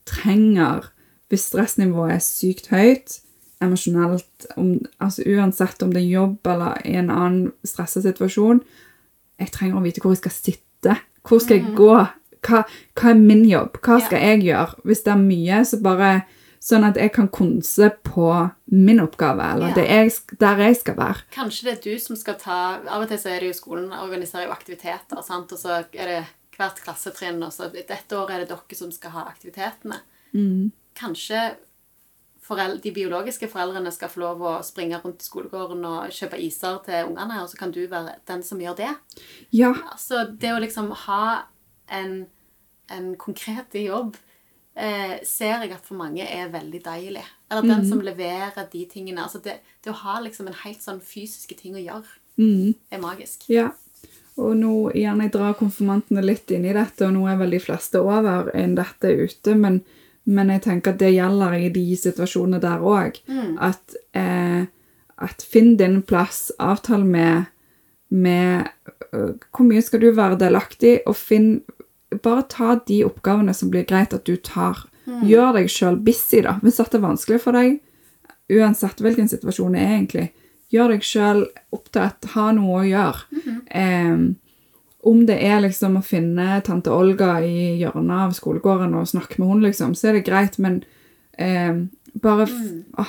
trenger 0.04 0.90
Hvis 1.30 1.46
stressnivået 1.48 2.12
er 2.12 2.20
sykt 2.20 2.66
høyt, 2.74 3.20
emosjonelt 3.60 4.46
om, 4.56 4.78
altså 4.98 5.22
Uansett 5.26 5.82
om 5.82 5.92
det 5.92 6.02
er 6.02 6.10
jobb 6.14 6.46
eller 6.48 6.80
i 6.88 6.94
en 7.00 7.10
annen 7.10 7.52
stressa 7.66 8.00
situasjon, 8.04 8.62
jeg 9.40 9.52
trenger 9.52 9.76
å 9.80 9.84
vite 9.84 10.00
hvor 10.00 10.12
jeg 10.14 10.22
skal 10.22 10.36
sitte. 10.36 10.96
Hvor 11.28 11.40
skal 11.40 11.60
jeg 11.60 11.74
gå? 11.76 11.94
Hva, 12.46 12.62
hva 12.96 13.10
er 13.12 13.18
min 13.20 13.44
jobb? 13.48 13.78
Hva 13.84 13.98
skal 14.04 14.20
jeg 14.24 14.42
gjøre? 14.48 14.80
Hvis 14.84 15.02
det 15.04 15.12
er 15.12 15.24
mye, 15.24 15.64
så 15.68 15.80
bare 15.84 16.12
Sånn 16.60 16.84
at 16.84 16.98
jeg 17.00 17.08
kan 17.14 17.30
konse 17.32 17.86
på 18.04 18.26
min 18.68 18.98
oppgave, 19.00 19.40
eller 19.54 19.70
Ja. 19.70 19.74
det 19.78 19.84
jeg, 19.88 20.10
der 20.42 20.58
jeg 20.60 20.76
skal 20.76 20.96
være. 20.98 21.22
Kanskje 21.32 21.64
det 21.64 21.72
er 21.72 21.80
du 21.86 21.98
som 21.98 22.16
skal 22.20 22.34
ta 22.36 22.56
Av 22.84 23.00
og 23.00 23.08
til 23.08 23.16
så 23.16 23.30
er 23.32 23.40
det 23.40 23.48
jo 23.48 23.56
skolen 23.56 23.86
organiserer 23.96 24.44
jo 24.44 24.52
aktiviteter, 24.52 25.22
sant? 25.24 25.52
og 25.52 25.58
så 25.58 25.78
er 25.94 26.10
det 26.10 26.18
hvert 26.58 26.82
klassetrinn, 26.84 27.40
og 27.42 27.48
så 27.56 27.70
dette 27.72 28.12
året 28.12 28.30
er 28.34 28.38
det 28.44 28.50
dere 28.52 28.76
som 28.76 28.92
skal 28.92 29.10
ha 29.10 29.24
aktivitetene. 29.32 30.02
Kanskje 31.00 31.40
forel- 32.50 32.80
de 32.82 32.90
biologiske 32.94 33.48
foreldrene 33.48 33.92
skal 33.94 34.10
få 34.12 34.20
lov 34.24 34.42
å 34.42 34.54
springe 34.66 34.98
rundt 35.00 35.22
i 35.22 35.28
skolegården 35.28 35.84
og 35.86 36.10
kjøpe 36.14 36.40
iser 36.42 36.80
til 36.84 37.10
ungene, 37.12 37.42
og 37.42 37.48
så 37.52 37.60
kan 37.60 37.72
du 37.74 37.80
være 37.86 38.16
den 38.28 38.42
som 38.46 38.60
gjør 38.60 38.76
det. 38.82 38.90
Ja, 39.54 39.72
Så 39.96 40.24
det 40.36 40.50
å 40.52 40.60
liksom 40.60 40.90
ha 41.06 41.44
en, 41.88 42.26
en 42.90 43.14
konkret 43.16 43.74
jobb 43.78 44.16
eh, 44.76 45.18
ser 45.26 45.62
jeg 45.64 45.72
at 45.74 45.86
for 45.86 45.98
mange 46.00 46.26
er 46.26 46.50
veldig 46.52 46.82
deilig. 46.84 47.24
Eller 47.50 47.66
den 47.66 47.86
som 47.88 48.00
leverer 48.00 48.66
de 48.72 48.84
tingene. 48.86 49.22
Altså 49.24 49.40
det, 49.42 49.58
det 49.82 49.90
å 49.90 50.00
ha 50.04 50.20
liksom 50.20 50.46
en 50.50 50.58
helt 50.64 50.82
sånn 50.82 51.00
fysiske 51.02 51.56
ting 51.58 51.74
å 51.74 51.82
gjøre, 51.82 52.18
er 52.90 53.00
magisk. 53.02 53.48
Ja, 53.52 53.70
og 54.40 54.54
nå 54.56 54.90
igjen, 54.96 55.20
jeg 55.20 55.32
drar 55.34 55.56
konfirmantene 55.58 56.22
litt 56.24 56.50
inn 56.54 56.64
i 56.64 56.72
dette, 56.72 57.04
og 57.04 57.12
nå 57.12 57.26
er 57.28 57.36
vel 57.36 57.50
de 57.50 57.58
fleste 57.60 58.00
over 58.00 58.48
enn 58.56 58.74
dette 58.78 59.10
ute, 59.12 59.54
men, 59.58 59.82
men 60.24 60.50
jeg 60.52 60.62
tenker 60.66 60.92
at 60.92 61.00
det 61.00 61.14
gjelder 61.14 61.56
i 61.56 61.70
de 61.72 61.84
situasjonene 61.96 62.60
der 62.62 62.82
òg. 62.84 63.20
At, 63.60 63.96
eh, 64.14 64.66
at 65.18 65.42
finn 65.42 65.76
din 65.80 66.02
plass, 66.02 66.50
avtal 66.58 67.04
med, 67.04 67.48
med 68.08 68.68
uh, 69.12 69.32
hvor 69.50 69.66
mye 69.66 69.82
skal 69.82 70.00
du 70.00 70.10
være 70.16 70.38
delaktig, 70.40 71.00
og 71.06 71.16
finn 71.16 71.60
Bare 72.24 72.42
ta 72.50 72.72
de 72.88 73.04
oppgavene 73.06 73.52
som 73.54 73.68
blir 73.70 73.84
greit 73.86 74.10
at 74.16 74.24
du 74.26 74.32
tar. 74.36 74.80
Gjør 75.30 75.52
deg 75.54 75.68
sjøl 75.70 75.94
busy, 76.02 76.40
da. 76.42 76.56
Hvis 76.58 76.80
dette 76.80 76.98
er 76.98 77.04
vanskelig 77.04 77.38
for 77.44 77.54
deg, 77.54 77.76
uansett 78.50 78.98
hvilken 78.98 79.28
situasjon 79.30 79.76
det 79.76 79.80
er 79.84 79.92
egentlig, 79.94 80.24
gjør 80.74 80.90
deg 80.96 81.06
sjøl 81.06 81.44
opptatt, 81.70 82.26
ha 82.34 82.48
noe 82.56 82.80
å 82.80 82.88
gjøre. 82.88 83.22
eh, 83.70 84.18
om 85.02 85.22
det 85.26 85.38
er 85.42 85.60
liksom 85.64 85.96
å 85.96 86.02
finne 86.04 86.60
tante 86.66 86.90
Olga 86.92 87.38
i 87.44 87.78
hjørnet 87.80 88.26
av 88.26 88.32
skolegården 88.36 88.94
og 88.98 89.06
snakke 89.08 89.38
med 89.40 89.48
henne, 89.48 89.66
liksom, 89.70 89.94
så 89.96 90.08
er 90.10 90.18
det 90.18 90.26
greit, 90.26 90.58
men 90.60 90.82
eh, 91.38 91.78
bare 92.20 92.44
f 92.44 92.56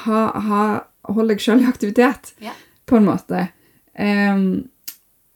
ha, 0.06 0.21
ha, 0.39 0.63
hold 1.12 1.27
deg 1.34 1.41
sjøl 1.43 1.62
i 1.65 1.67
aktivitet, 1.67 2.34
Ja. 2.39 2.54
på 2.86 2.95
en 2.97 3.06
måte. 3.10 3.49
Eh, 3.93 4.38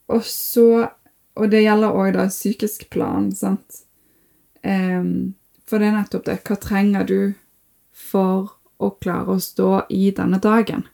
og 0.07 0.21
så 0.23 0.89
Og 1.35 1.49
det 1.51 1.65
gjelder 1.65 1.91
òg 1.91 2.13
da 2.15 2.29
psykisk 2.31 2.85
plan, 2.89 3.25
sant. 3.35 3.81
Eh, 4.63 5.03
for 5.67 5.79
det 5.83 5.87
er 5.89 5.97
nettopp 5.97 6.23
det. 6.29 6.37
Hva 6.47 6.55
trenger 6.55 7.03
du 7.09 7.33
for 7.91 8.53
å 8.79 8.93
klare 9.03 9.35
å 9.35 9.41
stå 9.43 9.81
i 9.91 10.11
denne 10.15 10.39
dagen? 10.39 10.85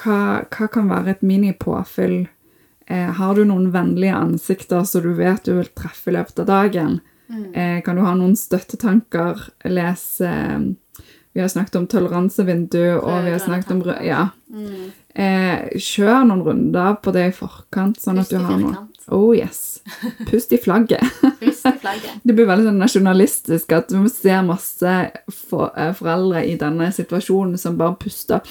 Hva, 0.00 0.46
hva 0.48 0.68
kan 0.72 0.88
være 0.88 1.10
et 1.10 1.22
minipåfyll? 1.22 2.28
Eh, 2.90 3.10
har 3.20 3.38
du 3.38 3.44
noen 3.46 3.70
vennlige 3.70 4.16
ansikter 4.18 4.82
som 4.84 5.04
du 5.04 5.12
vet 5.14 5.44
du 5.46 5.54
vil 5.60 5.70
treffe 5.78 6.10
i 6.10 6.16
løpet 6.16 6.42
av 6.42 6.50
dagen? 6.50 6.98
Eh, 7.54 7.78
kan 7.86 7.96
du 7.96 8.02
ha 8.02 8.14
noen 8.18 8.34
støttetanker? 8.36 9.44
Les 9.70 10.20
eh, 10.20 10.58
Vi 11.32 11.40
har 11.40 11.48
snakket 11.48 11.76
om 11.78 11.86
toleransevindu, 11.86 12.98
og 12.98 13.24
vi 13.24 13.30
har 13.30 13.38
snakket 13.38 13.70
om 13.70 13.84
Ja. 14.02 14.28
Eh, 15.14 15.78
kjør 15.78 16.24
noen 16.26 16.42
runder 16.42 16.96
på 17.02 17.12
det 17.14 17.28
i 17.28 17.34
forkant, 17.34 18.00
sånn 18.02 18.18
Pust 18.18 18.32
at 18.32 18.38
du 18.38 18.44
har 18.44 18.58
noe. 18.58 18.86
Oh 19.10 19.30
yes. 19.34 19.80
Pust 20.26 20.52
i 20.52 20.58
flagget. 20.58 21.02
Pust 21.40 21.66
i 21.66 21.72
flagget. 21.78 22.18
Det 22.26 22.34
blir 22.34 22.46
veldig 22.50 22.68
sånn 22.68 22.82
nasjonalistisk 22.82 23.72
at 23.78 23.94
vi 23.94 24.10
ser 24.10 24.42
masse 24.46 24.94
for, 25.30 25.70
eh, 25.76 25.94
foreldre 25.94 26.44
i 26.46 26.56
denne 26.58 26.90
situasjonen 26.94 27.58
som 27.58 27.78
bare 27.78 27.98
puster. 28.02 28.42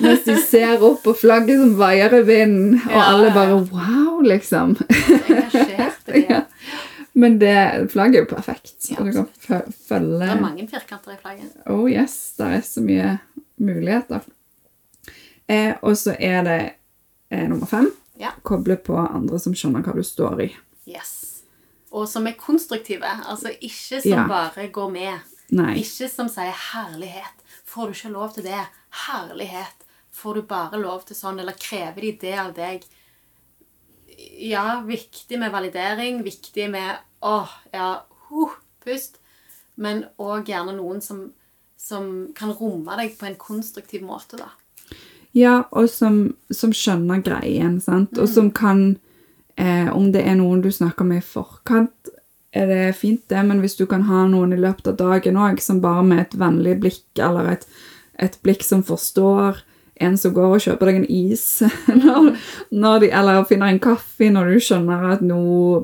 Mens 0.00 0.24
de 0.24 0.36
ser 0.42 0.82
opp 0.84 1.02
på 1.06 1.14
flagget 1.16 1.60
som 1.62 1.74
vaier 1.78 2.12
i 2.18 2.22
vinden, 2.28 2.74
og 2.86 2.92
Ja, 2.92 3.04
alle 3.12 3.30
bare 3.34 3.56
wow, 3.72 4.20
liksom. 4.26 4.76
Ja. 6.12 6.42
Men 7.16 7.38
det, 7.40 7.88
flagget 7.92 8.18
er 8.20 8.24
jo 8.26 8.28
perfekt. 8.34 8.74
Ja, 8.90 8.98
og 9.00 9.06
du 9.08 9.12
kan 9.46 9.62
følge 9.88 10.18
Det 10.20 10.32
er 10.34 10.40
mange 10.42 10.66
firkanter 10.68 11.14
i 11.14 11.20
flagget. 11.22 11.54
Oh 11.72 11.86
yes, 11.90 12.34
det 12.36 12.46
er 12.58 12.60
så 12.60 12.82
mye 12.84 13.14
muligheter. 13.56 14.20
Eh, 15.48 15.72
og 15.80 15.96
så 15.96 16.12
er 16.20 16.42
det 16.44 16.58
eh, 17.30 17.46
nummer 17.48 17.66
fem. 17.70 17.88
Ja. 18.20 18.34
Koble 18.44 18.76
på 18.76 18.98
andre 19.00 19.38
som 19.40 19.54
skjønner 19.56 19.84
hva 19.86 19.94
du 19.96 20.04
står 20.04 20.42
i. 20.44 20.50
Yes. 20.88 21.14
Og 21.96 22.04
som 22.10 22.26
er 22.28 22.36
konstruktive. 22.36 23.08
Altså 23.24 23.48
ikke 23.60 24.02
som 24.02 24.10
Ja. 24.12 24.26
bare 24.28 24.68
går 24.68 24.90
med. 24.92 25.32
Nei. 25.56 25.78
Ikke 25.80 26.08
som 26.12 26.28
sier 26.28 26.52
'herlighet'. 26.52 27.40
Får 27.64 27.86
du 27.86 27.92
ikke 27.92 28.12
lov 28.12 28.34
til 28.34 28.42
det? 28.44 28.64
Herlighet. 29.06 29.82
får 30.16 30.34
du 30.34 30.42
bare 30.48 30.78
lov 30.80 31.02
til 31.04 31.16
sånn, 31.16 31.40
eller 31.42 31.52
krever 31.60 32.00
de 32.00 32.12
det 32.20 32.36
av 32.40 32.54
deg? 32.56 32.84
Ja, 34.40 34.80
viktig 34.86 35.36
med 35.38 35.52
validering, 35.52 36.22
viktig 36.24 36.70
med 36.72 36.96
åh, 37.20 37.50
ja, 37.72 38.06
huh, 38.30 38.54
pust. 38.84 39.20
Men 39.76 40.06
òg 40.16 40.48
gjerne 40.48 40.72
noen 40.78 41.02
som, 41.04 41.26
som 41.76 42.32
kan 42.36 42.54
romme 42.56 42.96
deg 42.96 43.18
på 43.18 43.28
en 43.28 43.36
konstruktiv 43.36 44.06
måte, 44.08 44.40
da. 44.40 44.48
Ja, 45.36 45.66
og 45.68 45.90
som, 45.92 46.30
som 46.48 46.72
skjønner 46.72 47.20
greien, 47.20 47.76
sant? 47.84 48.16
Og 48.16 48.30
som 48.32 48.48
kan 48.56 48.96
eh, 49.60 49.90
Om 49.92 50.08
det 50.14 50.22
er 50.24 50.38
noen 50.38 50.62
du 50.64 50.70
snakker 50.72 51.04
med 51.04 51.20
i 51.20 51.26
forkant, 51.26 52.12
er 52.56 52.70
det 52.70 52.96
fint, 52.96 53.20
det, 53.28 53.42
men 53.44 53.60
hvis 53.60 53.76
du 53.76 53.84
kan 53.90 54.06
ha 54.08 54.22
noen 54.30 54.54
i 54.56 54.60
løpet 54.60 54.88
av 54.94 54.96
dagen 54.96 55.36
òg, 55.36 55.60
som 55.60 55.82
bare 55.84 56.04
med 56.08 56.22
et 56.22 56.38
vennlig 56.40 56.78
blikk 56.80 57.20
eller 57.20 57.52
et, 57.52 57.66
et 58.18 58.38
blikk 58.42 58.62
som 58.64 58.82
forstår 58.86 59.62
en 60.00 60.16
som 60.20 60.34
går 60.36 60.50
og 60.52 60.60
kjøper 60.60 60.90
deg 60.90 60.96
en 60.98 61.06
is, 61.08 61.44
når, 62.04 62.26
når 62.70 62.98
de, 63.00 63.08
eller 63.16 63.46
finner 63.48 63.72
en 63.72 63.78
kaffe 63.80 64.28
når 64.28 64.50
du 64.52 64.58
skjønner 64.60 65.06
at 65.14 65.22
nå 65.24 65.38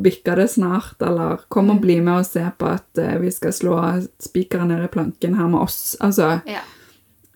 bikker 0.04 0.36
det 0.36 0.50
snart, 0.52 1.00
eller 1.00 1.40
kom 1.48 1.70
og 1.72 1.80
bli 1.80 1.96
med 2.04 2.18
og 2.20 2.26
se 2.28 2.42
på 2.60 2.68
at 2.74 3.00
eh, 3.00 3.14
vi 3.22 3.30
skal 3.32 3.54
slå 3.56 3.78
spikeren 4.20 4.68
ned 4.68 4.84
i 4.84 4.90
planken 4.92 5.38
her 5.40 5.48
med 5.48 5.64
oss. 5.64 5.96
Altså, 6.04 6.42
Ja. 6.44 6.60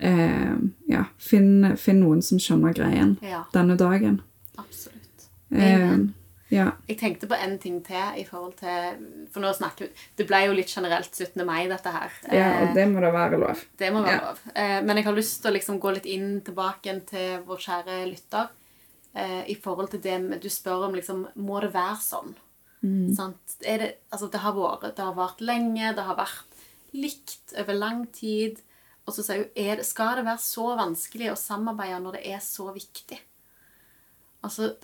eh, 0.05 0.53
ja, 0.93 1.07
finn, 1.17 1.73
finn 1.81 2.03
noen 2.05 2.21
som 2.23 2.37
skjønner 2.39 2.77
greien 2.77 3.17
ja 3.25 3.47
denne 3.57 3.79
dagen. 3.81 4.21
absolutt. 4.59 5.29
Eh, 5.57 5.97
ja. 6.51 6.71
Jeg 6.89 6.99
tenkte 7.01 7.27
på 7.27 7.35
en 7.35 7.59
ting 7.59 7.81
til 7.85 8.21
i 8.21 8.25
forhold 8.25 8.55
til 8.61 9.27
For 9.33 9.41
nå 9.43 9.51
snakker 9.57 9.87
vi 9.89 10.05
Det 10.17 10.27
ble 10.29 10.45
jo 10.47 10.53
litt 10.55 10.69
generelt 10.71 11.11
17. 11.15 11.45
mai, 11.47 11.67
dette 11.69 11.91
her. 11.91 12.11
ja, 12.31 12.45
Eh, 12.53 12.69
og 12.69 12.75
det 12.75 12.85
må 12.93 13.01
da 13.01 13.11
være 13.11 13.39
lov. 13.41 13.65
Det 13.77 13.93
må 13.93 14.03
være 14.05 14.13
Ja. 14.15 14.21
lov. 14.29 14.39
Eh, 14.55 14.81
men 14.83 14.97
jeg 14.97 15.05
har 15.05 15.13
lyst 15.17 15.43
til 15.43 15.51
å 15.51 15.55
liksom 15.57 15.81
gå 15.81 15.95
litt 15.95 16.07
inn 16.07 16.41
tilbake 16.43 17.07
til 17.07 17.43
vår 17.47 17.59
kjære 17.59 17.99
lytter. 18.13 18.49
Eh, 19.15 19.45
I 19.51 19.55
forhold 19.55 19.91
til 19.91 20.01
det 20.01 20.41
du 20.41 20.49
spør 20.49 20.87
om 20.87 20.95
liksom 20.95 21.27
Må 21.37 21.61
det 21.61 21.73
være 21.73 21.97
sånn? 22.01 22.35
Sant? 23.17 23.57
Er 23.67 23.79
det, 23.79 23.95
altså, 24.13 24.31
det 24.31 24.41
har 24.41 24.53
vært 24.53 24.95
Det 24.95 25.05
har 25.05 25.15
vart 25.15 25.41
lenge, 25.41 25.95
det 25.97 26.05
har 26.05 26.15
vært 26.15 26.45
likt 26.95 27.55
over 27.59 27.75
lang 27.75 28.07
tid. 28.13 28.61
Og 29.09 29.15
så 29.15 29.23
sier 29.25 29.49
hun 29.77 29.85
Skal 29.85 30.17
det 30.17 30.25
være 30.27 30.39
så 30.39 30.77
vanskelig 30.79 31.33
å 31.33 31.37
samarbeide 31.37 32.01
når 32.03 32.13
det 32.13 32.27
er 32.27 32.39
så 32.39 32.73
viktig? 32.73 33.19
Altså 34.45 34.77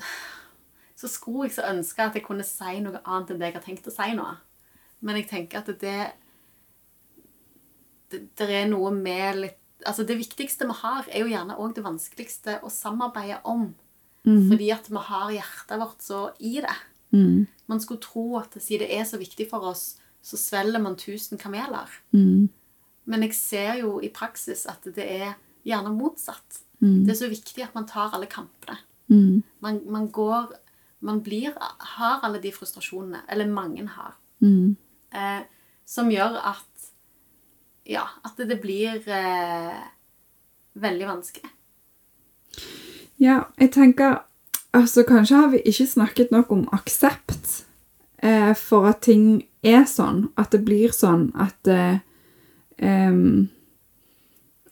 Så 1.02 1.10
skulle 1.10 1.48
jeg 1.48 1.56
så 1.56 1.66
ønske 1.66 2.04
at 2.04 2.14
jeg 2.14 2.22
kunne 2.26 2.46
si 2.46 2.78
noe 2.82 3.00
annet 3.02 3.32
enn 3.32 3.40
det 3.40 3.48
jeg 3.48 3.56
har 3.58 3.64
tenkt 3.64 3.88
å 3.90 3.94
si 3.94 4.12
nå. 4.14 4.26
Men 5.02 5.18
jeg 5.18 5.30
tenker 5.32 5.62
at 5.62 5.72
det 5.82 5.96
det, 8.12 8.20
det 8.38 8.46
er 8.52 8.70
noe 8.70 8.92
med 8.94 9.40
litt 9.40 9.58
Altså, 9.82 10.04
det 10.06 10.14
viktigste 10.14 10.68
vi 10.68 10.74
har, 10.78 11.08
er 11.10 11.24
jo 11.24 11.30
gjerne 11.32 11.56
òg 11.58 11.72
det 11.74 11.82
vanskeligste 11.82 12.60
å 12.62 12.68
samarbeide 12.70 13.40
om. 13.50 13.72
Fordi 14.22 14.68
at 14.70 14.86
vi 14.86 15.00
har 15.08 15.32
hjertet 15.34 15.80
vårt 15.80 16.04
så 16.06 16.20
i 16.38 16.52
det. 16.62 16.76
Mm. 17.10 17.48
Man 17.66 17.82
skulle 17.82 18.04
tro 18.04 18.36
at 18.38 18.54
siden 18.62 18.86
det 18.86 18.94
er 18.94 19.08
så 19.10 19.18
viktig 19.18 19.48
for 19.50 19.66
oss, 19.72 19.96
så 20.22 20.38
svelger 20.38 20.84
man 20.84 20.94
tusen 21.00 21.40
kameler. 21.40 21.90
Mm. 22.14 22.46
Men 23.10 23.26
jeg 23.26 23.34
ser 23.34 23.80
jo 23.80 23.96
i 23.98 24.12
praksis 24.14 24.68
at 24.70 24.86
det 24.86 25.02
er 25.02 25.34
gjerne 25.66 25.90
motsatt. 25.96 26.62
Mm. 26.78 27.02
Det 27.02 27.16
er 27.16 27.20
så 27.24 27.32
viktig 27.32 27.66
at 27.66 27.74
man 27.74 27.90
tar 27.90 28.14
alle 28.14 28.30
kampene. 28.30 28.78
Mm. 29.10 29.42
Man, 29.66 29.82
man 29.90 30.06
går 30.14 30.54
Man 31.02 31.22
blir 31.22 31.54
Har 31.58 32.22
alle 32.22 32.40
de 32.42 32.52
frustrasjonene. 32.54 33.24
Eller 33.28 33.50
mange 33.50 33.86
har. 33.86 34.14
Mm. 34.42 34.76
eh, 35.14 35.42
som 35.86 36.10
gjør 36.10 36.38
at 36.42 36.68
ja, 37.86 38.02
at 38.24 38.38
det 38.38 38.60
blir 38.62 39.02
eh, 39.06 39.82
veldig 40.74 41.06
vanskelig. 41.06 41.50
Ja, 43.22 43.42
jeg 43.58 43.72
tenker 43.72 44.22
Altså, 44.72 45.02
kanskje 45.04 45.36
har 45.36 45.50
vi 45.52 45.58
ikke 45.68 45.84
snakket 45.86 46.30
nok 46.32 46.52
om 46.52 46.62
aksept 46.72 47.66
eh, 48.22 48.54
for 48.56 48.86
at 48.88 49.02
ting 49.04 49.42
er 49.60 49.84
sånn. 49.84 50.30
At 50.40 50.54
det 50.54 50.62
blir 50.64 50.94
sånn 50.96 51.26
at 51.36 51.68
em, 52.80 53.50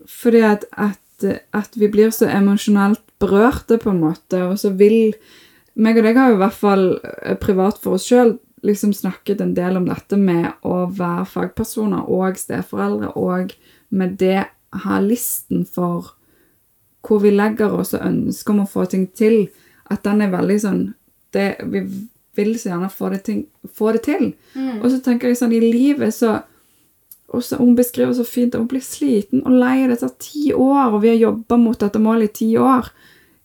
Fordi 0.08 0.40
at, 0.40 0.64
at, 0.72 1.26
at 1.52 1.76
vi 1.76 1.90
blir 1.92 2.14
så 2.16 2.30
emosjonelt 2.32 3.02
berørte, 3.20 3.76
på 3.76 3.92
en 3.92 4.00
måte, 4.00 4.40
og 4.48 4.56
så 4.58 4.72
vil 4.72 5.12
meg 5.74 5.98
og 5.98 6.06
deg 6.06 6.18
har 6.18 6.30
jo 6.30 6.38
i 6.38 6.42
hvert 6.42 6.60
fall 6.60 6.86
eh, 7.00 7.36
privat 7.40 7.78
for 7.82 7.98
oss 7.98 8.08
sjøl 8.10 8.36
liksom 8.66 8.92
snakket 8.92 9.40
en 9.40 9.54
del 9.56 9.78
om 9.78 9.86
dette 9.88 10.18
med 10.20 10.50
å 10.66 10.84
være 10.92 11.26
fagpersoner 11.28 12.08
og 12.12 12.36
steforeldre, 12.36 13.14
og 13.16 13.54
med 13.88 14.18
det 14.20 14.44
ha 14.84 15.00
listen 15.00 15.64
for 15.64 16.12
hvor 17.06 17.22
vi 17.22 17.32
legger 17.32 17.72
oss 17.72 17.94
og 17.96 18.04
ønsker 18.04 18.52
om 18.52 18.64
å 18.66 18.68
få 18.68 18.84
ting 18.92 19.06
til, 19.16 19.48
at 19.90 20.04
den 20.04 20.20
er 20.22 20.34
veldig 20.34 20.58
sånn 20.62 20.82
det, 21.34 21.56
Vi 21.64 21.80
vil 22.36 22.52
så 22.58 22.70
gjerne 22.70 22.90
få 22.92 23.08
det, 23.10 23.22
ting, 23.26 23.40
få 23.64 23.92
det 23.96 24.02
til. 24.06 24.34
Og 24.82 24.90
så 24.90 25.00
tenker 25.02 25.28
jeg 25.28 25.40
sånn 25.40 25.54
i 25.56 25.62
livet 25.64 26.14
så 26.14 26.40
og 27.30 27.44
så 27.46 27.60
Hun 27.60 27.76
beskriver 27.78 28.12
så 28.12 28.24
fint 28.26 28.54
at 28.54 28.58
hun 28.58 28.66
blir 28.66 28.82
sliten 28.82 29.44
og 29.46 29.52
lei. 29.54 29.86
Det 29.86 30.00
tar 30.00 30.10
ti 30.18 30.52
år, 30.52 30.90
og 30.90 31.02
vi 31.04 31.12
har 31.12 31.20
jobba 31.20 31.56
mot 31.62 31.78
dette 31.78 32.00
målet 32.02 32.30
i 32.30 32.38
ti 32.40 32.48
år. 32.58 32.88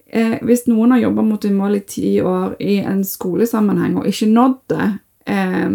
Eh, 0.06 0.38
hvis 0.46 0.68
noen 0.70 0.94
har 0.94 1.06
jobba 1.08 1.26
mot 1.26 1.46
et 1.46 1.54
mål 1.54 1.80
i 1.80 1.84
ti 1.90 2.10
år 2.22 2.56
i 2.62 2.78
en 2.86 3.02
skolesammenheng 3.08 3.98
og 4.00 4.10
ikke 4.10 4.30
nådd 4.30 4.58
det, 4.72 4.90
eh, 5.32 5.70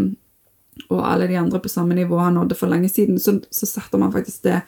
og 0.90 1.00
alle 1.06 1.28
de 1.30 1.38
andre 1.38 1.60
på 1.62 1.70
samme 1.70 1.94
nivå 1.98 2.18
har 2.18 2.32
nådd 2.34 2.52
det 2.52 2.58
for 2.58 2.70
lenge 2.70 2.88
siden, 2.88 3.18
så, 3.20 3.38
så 3.50 3.66
setter 3.66 4.00
man 4.00 4.12
faktisk 4.14 4.46
det, 4.46 4.60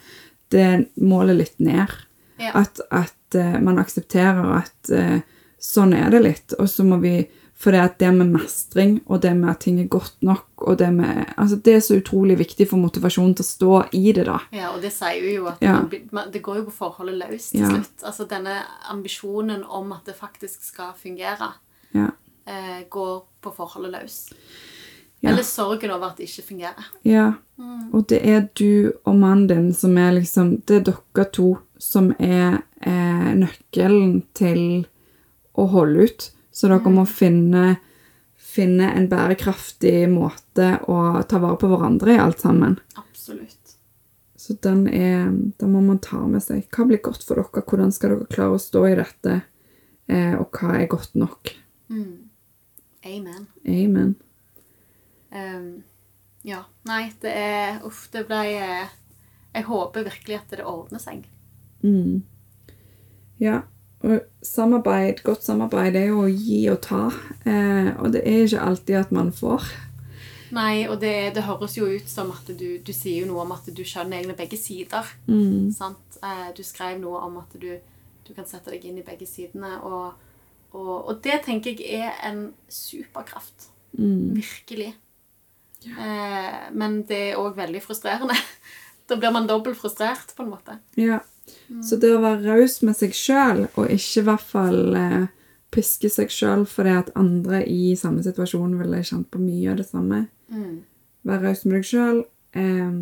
det 0.54 0.66
målet 1.00 1.38
litt 1.38 1.62
ned. 1.62 1.94
Ja. 2.42 2.52
At, 2.62 2.80
at 2.90 3.38
eh, 3.38 3.58
man 3.62 3.80
aksepterer 3.82 4.58
at 4.58 4.90
eh, 4.92 5.22
sånn 5.62 5.94
er 5.94 6.10
det 6.10 6.22
litt, 6.26 6.56
og 6.58 6.68
så 6.70 6.84
må 6.86 6.98
vi 7.02 7.20
For 7.62 7.70
det 7.70 7.98
det 8.00 8.08
med 8.16 8.26
mestring, 8.34 8.96
og 9.06 9.20
det 9.22 9.36
med 9.38 9.50
at 9.52 9.60
ting 9.62 9.76
er 9.80 9.86
godt 9.86 10.16
nok, 10.26 10.46
og 10.66 10.78
det 10.80 10.88
med 10.92 11.28
Altså, 11.38 11.56
det 11.62 11.74
er 11.76 11.80
så 11.80 11.94
utrolig 12.00 12.34
viktig 12.40 12.66
for 12.68 12.76
motivasjonen 12.82 13.36
til 13.38 13.44
å 13.44 13.50
stå 13.50 13.76
i 13.94 14.12
det, 14.16 14.24
da. 14.26 14.40
Ja, 14.52 14.72
og 14.74 14.80
det 14.82 14.90
sier 14.92 15.28
jo 15.36 15.46
at 15.46 15.62
Ja. 15.62 15.76
man, 16.10 16.32
det 16.32 16.42
går 16.42 16.56
jo 16.56 16.64
på 16.64 16.74
forholdet 16.80 17.20
løs 17.22 17.50
til 17.50 17.60
Ja. 17.60 17.68
slutt. 17.68 18.02
Altså 18.02 18.26
denne 18.28 18.56
ambisjonen 18.90 19.62
om 19.68 19.92
at 19.92 20.04
det 20.06 20.16
faktisk 20.18 20.64
skal 20.64 20.92
fungere, 20.98 21.52
Ja. 21.94 22.08
eh, 22.46 22.82
går 22.90 23.22
på 23.42 23.54
forholdet 23.54 23.92
løs. 23.92 24.30
Eller 25.22 25.42
sorgen 25.42 25.90
over 25.90 26.06
at 26.10 26.16
det 26.16 26.24
ikke 26.28 26.48
fungerer. 26.48 26.84
Ja, 27.04 27.32
og 27.92 28.08
det 28.08 28.26
er 28.26 28.48
du 28.58 28.92
og 29.06 29.14
mannen 29.16 29.46
din 29.46 29.72
som 29.72 29.96
er 29.98 30.10
liksom 30.18 30.62
Det 30.66 30.76
er 30.76 30.92
dere 30.92 31.24
to 31.30 31.58
som 31.78 32.10
er 32.18 32.62
eh, 32.84 33.34
nøkkelen 33.34 34.24
til 34.34 34.86
å 35.56 35.68
holde 35.70 36.04
ut. 36.08 36.30
Så 36.52 36.68
dere 36.68 36.92
må 36.92 37.06
finne, 37.08 37.78
finne 38.36 38.90
en 38.92 39.08
bærekraftig 39.08 40.04
måte 40.12 40.74
å 40.90 41.22
ta 41.28 41.40
vare 41.40 41.58
på 41.60 41.70
hverandre 41.70 42.16
i 42.16 42.20
alt 42.20 42.42
sammen. 42.44 42.76
Absolutt. 43.00 43.76
Så 44.42 44.56
den 44.60 44.88
er 44.88 45.30
Den 45.58 45.70
må 45.72 45.80
man 45.80 46.00
ta 46.02 46.20
med 46.26 46.42
seg. 46.42 46.66
Hva 46.74 46.84
blir 46.88 47.00
godt 47.00 47.24
for 47.24 47.38
dere? 47.38 47.62
Hvordan 47.62 47.92
skal 47.94 48.16
dere 48.16 48.28
klare 48.32 48.58
å 48.58 48.60
stå 48.60 48.84
i 48.90 48.98
dette? 48.98 49.38
Eh, 50.10 50.34
og 50.34 50.58
hva 50.58 50.74
er 50.80 50.90
godt 50.90 51.14
nok? 51.14 51.52
Mm. 51.88 52.28
Amen. 53.06 53.46
Amen. 53.66 54.16
Um, 55.30 55.84
ja. 56.44 56.64
Nei, 56.90 57.04
det 57.22 57.32
er 57.38 57.86
Uff, 57.86 58.08
det 58.12 58.26
ble 58.28 58.42
eh, 58.58 58.90
Jeg 59.54 59.68
håper 59.68 60.04
virkelig 60.10 60.40
at 60.40 60.56
det 60.56 60.66
ordner 60.66 61.00
seg. 61.02 61.24
Mm. 61.86 62.22
Ja, 63.42 63.62
samarbeid, 64.42 65.22
godt 65.22 65.46
samarbeid 65.46 65.96
er 65.98 66.10
jo 66.10 66.24
å 66.24 66.30
gi 66.30 66.60
og 66.72 66.80
ta, 66.84 67.06
eh, 67.46 67.92
og 67.98 68.12
det 68.14 68.24
er 68.26 68.44
ikke 68.46 68.66
alltid 68.66 68.98
at 68.98 69.12
man 69.14 69.32
får. 69.36 69.68
Nei, 70.52 70.84
og 70.90 70.98
det, 71.00 71.32
det 71.36 71.46
høres 71.46 71.78
jo 71.78 71.86
ut 71.88 72.08
som 72.10 72.32
at 72.34 72.50
du, 72.58 72.66
du 72.84 72.92
sier 72.92 73.22
jo 73.22 73.30
noe 73.30 73.46
om 73.46 73.54
at 73.54 73.70
du 73.72 73.80
skjønner 73.88 74.18
egentlig 74.18 74.36
begge 74.42 74.58
sider. 74.60 75.08
Mm. 75.24 75.70
Sant? 75.72 76.18
Eh, 76.20 76.50
du 76.56 76.60
skrev 76.66 77.00
noe 77.00 77.22
om 77.24 77.38
at 77.40 77.54
du, 77.56 77.70
du 78.26 78.32
kan 78.36 78.48
sette 78.48 78.74
deg 78.74 78.84
inn 78.88 79.00
i 79.00 79.06
begge 79.06 79.28
sidene. 79.28 79.78
Og, 79.88 80.12
og, 80.74 80.92
og 80.98 81.22
det 81.24 81.40
tenker 81.46 81.80
jeg 81.80 82.04
er 82.04 82.20
en 82.28 82.50
superkraft. 82.68 83.70
Mm. 83.96 84.36
Virkelig. 84.36 84.90
Eh, 85.88 86.60
men 86.76 87.00
det 87.08 87.22
er 87.30 87.40
òg 87.40 87.56
veldig 87.58 87.84
frustrerende. 87.84 88.36
Da 89.10 89.16
blir 89.18 89.32
man 89.34 89.48
dobbelt 89.50 89.76
frustrert, 89.76 90.30
på 90.36 90.44
en 90.44 90.52
måte. 90.52 90.76
Ja. 90.96 91.18
Så 91.82 91.98
det 92.00 92.12
å 92.14 92.20
være 92.22 92.54
raus 92.56 92.78
med 92.86 92.96
seg 92.98 93.14
sjøl, 93.16 93.64
og 93.74 93.90
ikke 93.90 94.22
i 94.22 94.26
hvert 94.28 94.44
fall 94.52 94.98
eh, 94.98 95.24
piske 95.74 96.10
seg 96.12 96.30
sjøl 96.32 96.66
fordi 96.68 96.92
at 97.00 97.10
andre 97.18 97.62
i 97.66 97.94
samme 97.98 98.22
situasjon 98.24 98.76
ville 98.78 99.02
kjent 99.06 99.30
på 99.32 99.40
mye 99.42 99.72
av 99.72 99.80
det 99.80 99.88
samme. 99.88 100.26
Mm. 100.52 100.84
Være 101.28 101.48
raus 101.48 101.64
med 101.66 101.78
deg 101.80 101.88
sjøl. 101.88 102.22
Eh, 102.58 102.94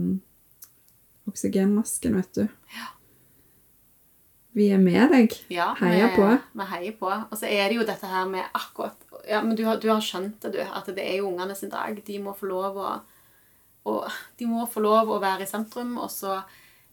oksygenmasken, 1.30 2.16
vet 2.20 2.40
du. 2.40 2.48
Ja. 2.78 2.88
Vi 4.56 4.66
er 4.74 4.80
med 4.82 5.12
deg. 5.14 5.36
Ja, 5.52 5.70
Heier 5.78 6.08
vi, 6.08 6.16
på. 6.16 6.30
Vi 6.58 6.66
heier 6.72 6.96
på. 6.98 7.10
Og 7.12 7.38
så 7.38 7.46
er 7.46 7.68
det 7.70 7.78
jo 7.78 7.86
dette 7.86 8.08
her 8.10 8.26
med 8.30 8.48
akkurat 8.56 8.98
ja, 9.28 9.42
men 9.44 9.54
du 9.56 9.62
har, 9.64 9.78
du 9.78 9.86
har 9.90 10.00
skjønt 10.02 10.40
det, 10.42 10.56
du. 10.56 10.60
At 10.64 10.88
det 10.90 11.04
er 11.04 11.20
jo 11.20 11.28
ungene 11.30 11.54
sin 11.54 11.70
dag. 11.70 11.98
De 12.06 12.18
må 12.22 12.34
få 12.34 12.48
lov 12.50 12.78
å 12.80 12.90
og 13.88 14.10
De 14.36 14.44
må 14.44 14.66
få 14.68 14.82
lov 14.84 15.08
å 15.08 15.20
være 15.22 15.46
i 15.46 15.48
sentrum. 15.50 15.94
Og 16.02 16.10
så 16.12 16.40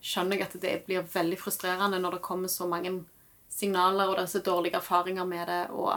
skjønner 0.08 0.40
jeg 0.40 0.48
at 0.48 0.58
det 0.64 0.74
blir 0.88 1.04
veldig 1.14 1.38
frustrerende 1.42 2.00
når 2.00 2.18
det 2.18 2.22
kommer 2.26 2.52
så 2.52 2.68
mange 2.70 2.94
signaler, 3.52 4.08
og 4.10 4.16
det 4.18 4.24
er 4.28 4.32
så 4.32 4.42
dårlige 4.46 4.80
erfaringer 4.80 5.26
med 5.28 5.48
det. 5.50 5.62
Og, 5.76 5.94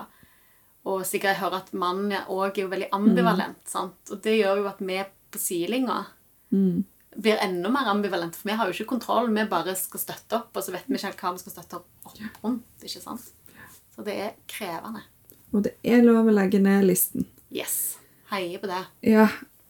og 0.90 1.03
sikkert 1.07 1.35
jeg 1.35 1.40
hører 1.42 1.61
at 1.61 1.73
mannen 1.77 2.14
òg 2.33 2.57
er 2.59 2.62
jo 2.64 2.70
veldig 2.73 2.88
ambivalent. 2.96 3.61
sant? 3.68 3.99
Og 4.11 4.23
det 4.25 4.38
gjør 4.40 4.62
jo 4.64 4.70
at 4.73 4.81
vi 4.83 5.03
på 5.31 5.38
sidelinja 5.38 6.07
Mm. 6.51 6.83
blir 7.14 7.37
enda 7.44 7.68
mer 7.70 7.87
ambivalente. 7.87 8.35
For 8.40 8.49
vi 8.49 8.55
har 8.59 8.66
jo 8.66 8.73
ikke 8.75 8.88
kontroll. 8.96 9.29
Vi 9.31 9.44
bare 9.46 9.75
skal 9.79 10.01
støtte 10.03 10.35
opp, 10.40 10.57
og 10.57 10.64
så 10.66 10.73
vet 10.75 10.88
vi 10.88 10.96
ikke 10.99 11.07
helt 11.07 11.20
hva 11.23 11.31
vi 11.37 11.38
skal 11.44 11.53
støtte 11.53 11.77
opp 11.79 12.16
rundt. 12.42 12.64
ikke 12.83 13.01
sant? 13.05 13.29
Så 13.94 14.03
det 14.03 14.16
er 14.18 14.33
krevende. 14.51 15.05
Og 15.53 15.62
det 15.62 15.77
er 15.85 16.03
lov 16.03 16.27
å 16.27 16.35
legge 16.35 16.59
ned 16.59 16.88
listen. 16.88 17.29
Yes. 17.55 17.99
Heier 18.33 18.59
på 18.59 18.66
det. 18.66 18.81
Ja, 19.07 19.29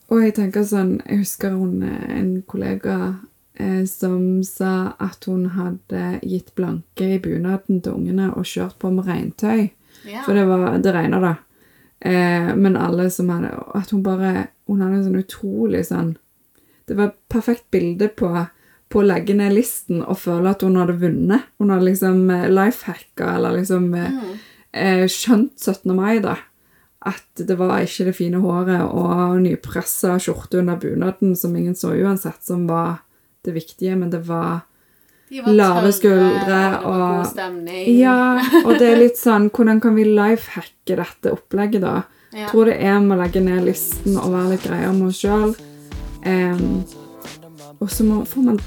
og 0.09 0.22
jeg 0.24 0.35
tenker 0.37 0.64
sånn 0.68 1.03
Jeg 1.07 1.18
husker 1.22 1.50
hun, 1.57 1.83
eh, 1.83 2.18
en 2.18 2.42
kollega 2.48 2.96
som 3.88 4.40
sa 4.46 4.94
at 5.03 5.27
hun 5.29 5.51
hadde 5.57 6.20
gitt 6.23 6.55
blanke 6.57 7.07
i 7.16 7.18
bunaden 7.23 7.83
til 7.85 7.99
ungene 7.99 8.31
og 8.33 8.49
kjørt 8.49 8.79
på 8.81 8.90
med 8.94 9.09
regntøy. 9.11 9.68
Ja. 10.09 10.23
For 10.25 10.37
det, 10.37 10.46
var, 10.49 10.79
det 10.81 10.94
regna, 10.94 11.20
da. 11.20 11.35
Eh, 12.01 12.55
men 12.57 12.77
alle 12.81 13.11
som 13.12 13.29
hadde 13.29 13.51
At 13.77 13.90
hun 13.92 14.01
bare 14.03 14.46
Hun 14.64 14.81
hadde 14.81 14.94
en 14.96 15.03
sånn 15.05 15.18
utrolig 15.20 15.83
sånn 15.85 16.14
Det 16.88 16.96
var 16.96 17.11
et 17.11 17.18
perfekt 17.29 17.66
bilde 17.75 18.09
på, 18.16 18.31
på 18.88 19.03
å 19.03 19.05
legge 19.05 19.37
ned 19.37 19.53
listen 19.53 20.01
og 20.01 20.16
føle 20.23 20.55
at 20.55 20.64
hun 20.64 20.79
hadde 20.81 20.96
vunnet. 21.03 21.51
Hun 21.61 21.68
hadde 21.70 21.90
liksom 21.90 22.25
eh, 22.35 22.49
lifehacka, 22.51 23.29
eller 23.37 23.61
liksom 23.61 23.85
mm. 23.92 24.33
eh, 24.73 25.05
skjønt 25.07 25.55
17. 25.61 25.92
mai, 25.94 26.18
da. 26.25 26.35
At 27.07 27.44
det 27.46 27.55
var 27.61 27.77
ikke 27.85 28.09
det 28.09 28.16
fine 28.18 28.40
håret 28.42 28.83
og 28.83 29.38
nypressa 29.44 30.16
skjorte 30.18 30.64
under 30.64 30.81
bunaden 30.83 31.37
som 31.38 31.55
ingen 31.55 31.79
så 31.79 31.92
uansett, 31.94 32.42
som 32.42 32.66
var 32.66 33.05
det 33.44 33.55
viktige, 33.57 33.96
men 33.96 34.11
det 34.12 34.20
var 34.26 34.61
De 35.31 35.40
var 35.42 35.53
lave 35.55 35.92
skuldre 35.94 36.61
og 36.85 36.94
og- 36.94 37.16
god 37.24 37.26
stemning. 37.33 37.85
Ja, 37.98 38.40
og 38.66 38.72
det 38.79 38.88
er 38.92 38.96
litt 38.98 39.18
sånn 39.20 39.50
Hvordan 39.50 39.81
kan 39.81 39.94
vi 39.96 40.05
lifehacke 40.05 40.96
dette 40.98 41.33
opplegget, 41.33 41.81
da? 41.83 42.03
Ja. 42.33 42.44
Jeg 42.44 42.48
tror 42.53 42.64
det 42.70 42.76
er 42.83 43.00
med 43.00 43.16
å 43.18 43.22
legge 43.22 43.40
ned 43.42 43.64
listen 43.66 44.16
og 44.18 44.31
være 44.33 44.50
litt 44.53 44.62
greier 44.68 44.92
med 44.94 45.09
oss 45.09 45.18
sjøl. 45.22 45.55
og 47.81 47.90
så 47.90 48.05
må, 48.05 48.20
får 48.29 48.42
man 48.44 48.61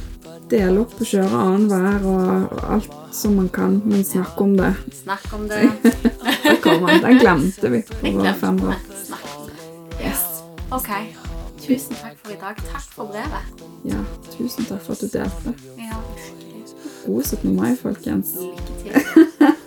dele 0.52 0.82
opp 0.84 0.98
og 1.00 1.08
kjøre 1.08 1.40
annenhver 1.46 2.06
og, 2.10 2.52
og 2.58 2.64
alt 2.78 2.98
som 3.16 3.36
man 3.40 3.48
kan, 3.54 3.78
men 3.86 4.04
snakke 4.04 4.42
om 4.44 4.56
det. 4.58 4.74
Snakk 5.04 5.28
om 5.38 5.48
det. 5.48 5.62
Det 6.44 6.58
kommer, 6.62 7.00
Den 7.02 7.20
glemte 7.22 7.70
vi 7.72 7.82
på 7.88 7.94
for 7.96 8.08
glemte 8.10 8.34
fem 8.42 8.60
år. 8.68 8.80
Snakk 9.06 9.30
om 9.38 9.48
det. 9.48 10.04
Yes. 10.04 10.26
OK. 10.76 10.92
Tusen 11.64 11.96
takk 11.96 12.18
for 12.24 12.32
i 12.32 12.36
dag. 12.36 12.56
Takk 12.72 12.82
for 12.92 13.06
brevet. 13.06 13.64
Ja, 13.88 14.04
tusen 14.38 14.66
takk 14.66 14.82
for 14.84 14.92
at 14.92 15.00
du 15.00 15.08
delte. 15.08 15.54
Ja. 15.78 15.96
God 17.06 17.24
17. 17.24 17.56
mai, 17.56 17.76
folkens. 17.82 18.28
Lykke 18.36 18.74
til. 18.84 18.92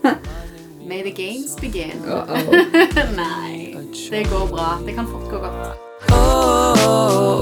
May 0.89 1.03
the 1.03 1.11
games 1.11 1.57
begin. 1.61 2.05
Uh 2.05 2.13
-oh. 2.13 2.53
Nei, 3.23 3.77
det 4.11 4.29
går 4.31 4.47
bra. 4.47 4.79
Det 4.87 4.95
kan 4.95 5.07
fort 5.07 5.31
gå 5.31 5.39
godt. 5.39 5.77
Oh, 6.13 7.41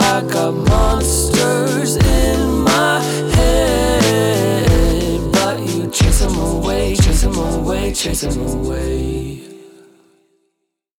I 0.00 0.20
got 0.32 0.54
monsters 0.54 1.96
in 1.96 2.62
my 2.64 3.00
head 3.34 5.20
But 5.32 5.56
you 5.70 5.90
chase 5.90 6.24
them 6.24 6.38
away, 6.38 6.94
chase 6.96 7.26
them 7.26 7.38
away, 7.38 7.94
chase 7.94 8.26
them 8.26 8.46
away 8.46 9.37